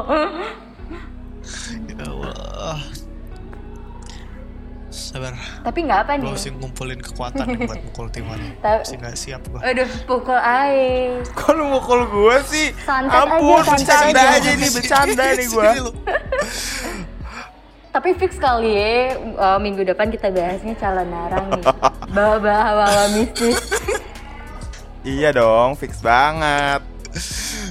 Sabar. 5.16 5.32
Tapi 5.64 5.78
nggak 5.82 5.98
apa 5.98 6.12
Gue 6.14 6.22
nih. 6.22 6.32
mesti 6.36 6.50
ngumpulin 6.52 7.00
kekuatan 7.00 7.44
nih 7.48 7.58
buat 7.68 7.80
mukul 7.82 8.06
Timo 8.08 8.36
nih. 8.36 8.50
Ta- 8.60 8.84
Masih 8.84 8.96
gak 8.96 9.16
siap 9.16 9.40
gue. 9.42 9.60
Aduh, 9.60 9.88
pukul 10.04 10.36
air. 10.36 11.24
Kok 11.32 11.50
lu 11.50 11.64
mukul 11.66 12.00
gua 12.06 12.44
sih? 12.44 12.76
Santet 12.84 13.16
Ampun, 13.16 13.56
aja, 13.58 13.72
bercanda 13.72 14.20
aja. 14.20 14.36
aja 14.36 14.50
ini, 14.52 14.68
bercanda 14.68 15.24
nih 15.32 15.46
lu. 15.80 15.92
Tapi 17.88 18.12
fix 18.12 18.36
kali 18.36 18.76
ya, 18.76 19.16
uh, 19.34 19.56
minggu 19.56 19.80
depan 19.82 20.12
kita 20.12 20.28
bahasnya 20.28 20.76
calon 20.76 21.08
narang 21.08 21.48
nih. 21.50 21.64
Bawa-bawa 22.12 22.86
mistis. 23.10 23.56
Iya 25.06 25.30
dong, 25.30 25.78
fix 25.78 26.02
banget. 26.02 26.82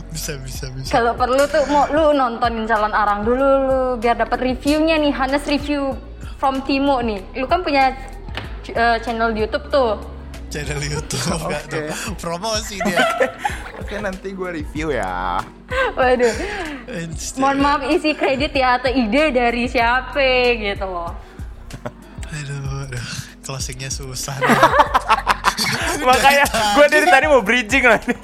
bisa 0.08 0.40
bisa 0.40 0.72
bisa 0.72 0.88
Kalau 0.90 1.14
perlu 1.14 1.44
tuh 1.46 1.68
mau 1.68 1.84
lu 1.86 2.16
nontonin 2.16 2.64
calon 2.64 2.90
arang 2.90 3.22
dulu 3.22 3.44
lu 3.62 3.80
biar 4.00 4.16
dapat 4.16 4.40
reviewnya 4.42 4.96
nih, 4.96 5.12
Hanes 5.12 5.44
review 5.44 6.00
from 6.38 6.62
Timo 6.64 7.00
nih. 7.02 7.20
Lu 7.40 7.46
kan 7.48 7.64
punya 7.64 7.96
uh, 8.76 8.98
channel 9.02 9.32
di 9.32 9.44
YouTube 9.44 9.68
tuh. 9.72 10.00
Channel 10.52 10.80
YouTube 10.80 11.24
nggak 11.48 11.64
Oke. 11.68 11.72
tuh. 11.72 11.86
Promosi 12.20 12.80
dia. 12.84 13.00
Oke 13.82 13.96
nanti 14.00 14.32
gue 14.32 14.50
review 14.64 14.96
ya. 14.96 15.42
Waduh. 16.00 16.34
Anjir. 16.86 17.36
Mohon 17.42 17.58
maaf 17.62 17.82
isi 17.90 18.14
kredit 18.14 18.54
ya 18.56 18.80
atau 18.80 18.92
ide 18.92 19.34
dari 19.34 19.68
siapa 19.68 20.56
gitu 20.58 20.86
loh. 20.86 21.12
Aduh, 22.36 22.88
aduh. 22.88 23.08
Closingnya 23.46 23.94
susah 23.94 24.42
nih. 24.42 24.58
Makanya 26.02 26.46
gue 26.76 26.86
dari 26.90 27.08
tadi 27.08 27.26
mau 27.30 27.46
bridging 27.46 27.86
lah 27.86 28.02
nih. 28.04 28.20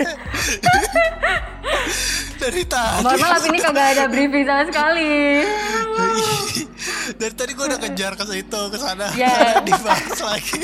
Dari 2.42 2.66
tadi. 2.66 3.06
Mohon 3.06 3.20
maaf 3.22 3.44
ini 3.46 3.58
kagak 3.62 3.88
ada 3.94 4.04
briefing 4.10 4.46
sama 4.50 4.64
sekali. 4.66 5.14
Dari 7.12 7.36
tadi 7.38 7.54
gue 7.54 7.66
udah 7.70 7.78
kejar 7.78 8.18
ke 8.18 8.26
situ, 8.26 8.62
ke 8.74 8.78
sana. 8.82 9.14
Ya. 9.14 9.30
Dibahas 9.68 10.18
lagi. 10.26 10.58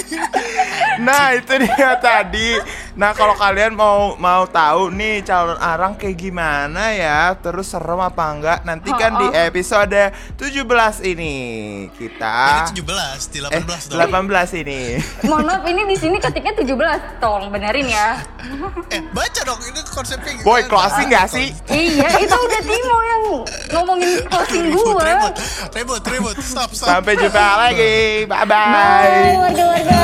Nah 0.98 1.38
itu 1.38 1.54
dia 1.62 1.94
tadi. 2.02 2.58
Nah 2.98 3.14
kalau 3.14 3.38
kalian 3.38 3.78
mau 3.78 4.18
mau 4.18 4.50
tahu 4.50 4.90
nih 4.90 5.22
calon 5.22 5.60
arang 5.62 5.94
kayak 5.94 6.18
gimana 6.18 6.98
ya, 6.98 7.38
terus 7.38 7.70
serem 7.70 8.02
apa 8.02 8.26
enggak? 8.34 8.60
Nanti 8.66 8.90
kan 8.90 9.14
di 9.22 9.28
Oh, 9.28 9.36
oh. 9.36 9.48
episode 9.52 10.02
17 10.40 10.64
ini 11.04 11.36
kita 12.00 12.72
Ini 12.72 12.80
17, 12.80 13.28
di 13.28 13.40
18 13.44 13.54
eh 13.54 13.62
dong. 14.08 14.32
18 14.32 14.62
ini. 14.64 14.82
Mohon 15.28 15.44
maaf 15.52 15.64
ini 15.68 15.84
di 15.86 15.98
sini 16.00 16.18
ketiknya 16.18 16.56
17. 16.58 17.22
Tolong 17.22 17.52
benerin 17.54 17.86
ya. 17.86 18.24
Eh, 18.90 19.04
baca 19.12 19.42
dong, 19.44 19.60
ini 19.68 19.84
konsepnya? 19.84 20.42
Boy 20.42 20.64
closing 20.66 21.12
nggak 21.12 21.28
sih? 21.28 21.52
Iya, 21.68 22.08
itu 22.18 22.36
udah 22.36 22.62
Timo 22.64 22.98
yang 23.02 23.22
ngomongin 23.76 24.10
closing 24.26 24.64
Ribut, 24.72 24.96
gua. 24.96 25.04
ribut, 25.04 25.34
ribut, 25.76 26.02
ribut, 26.08 26.36
stop, 26.40 26.70
stop. 26.72 26.88
Sampai 26.88 27.20
jumpa 27.20 27.46
lagi. 27.60 28.24
Bye 28.24 28.46
bye. 28.48 28.72
Bye 28.72 29.36
warga-warga. 29.40 30.00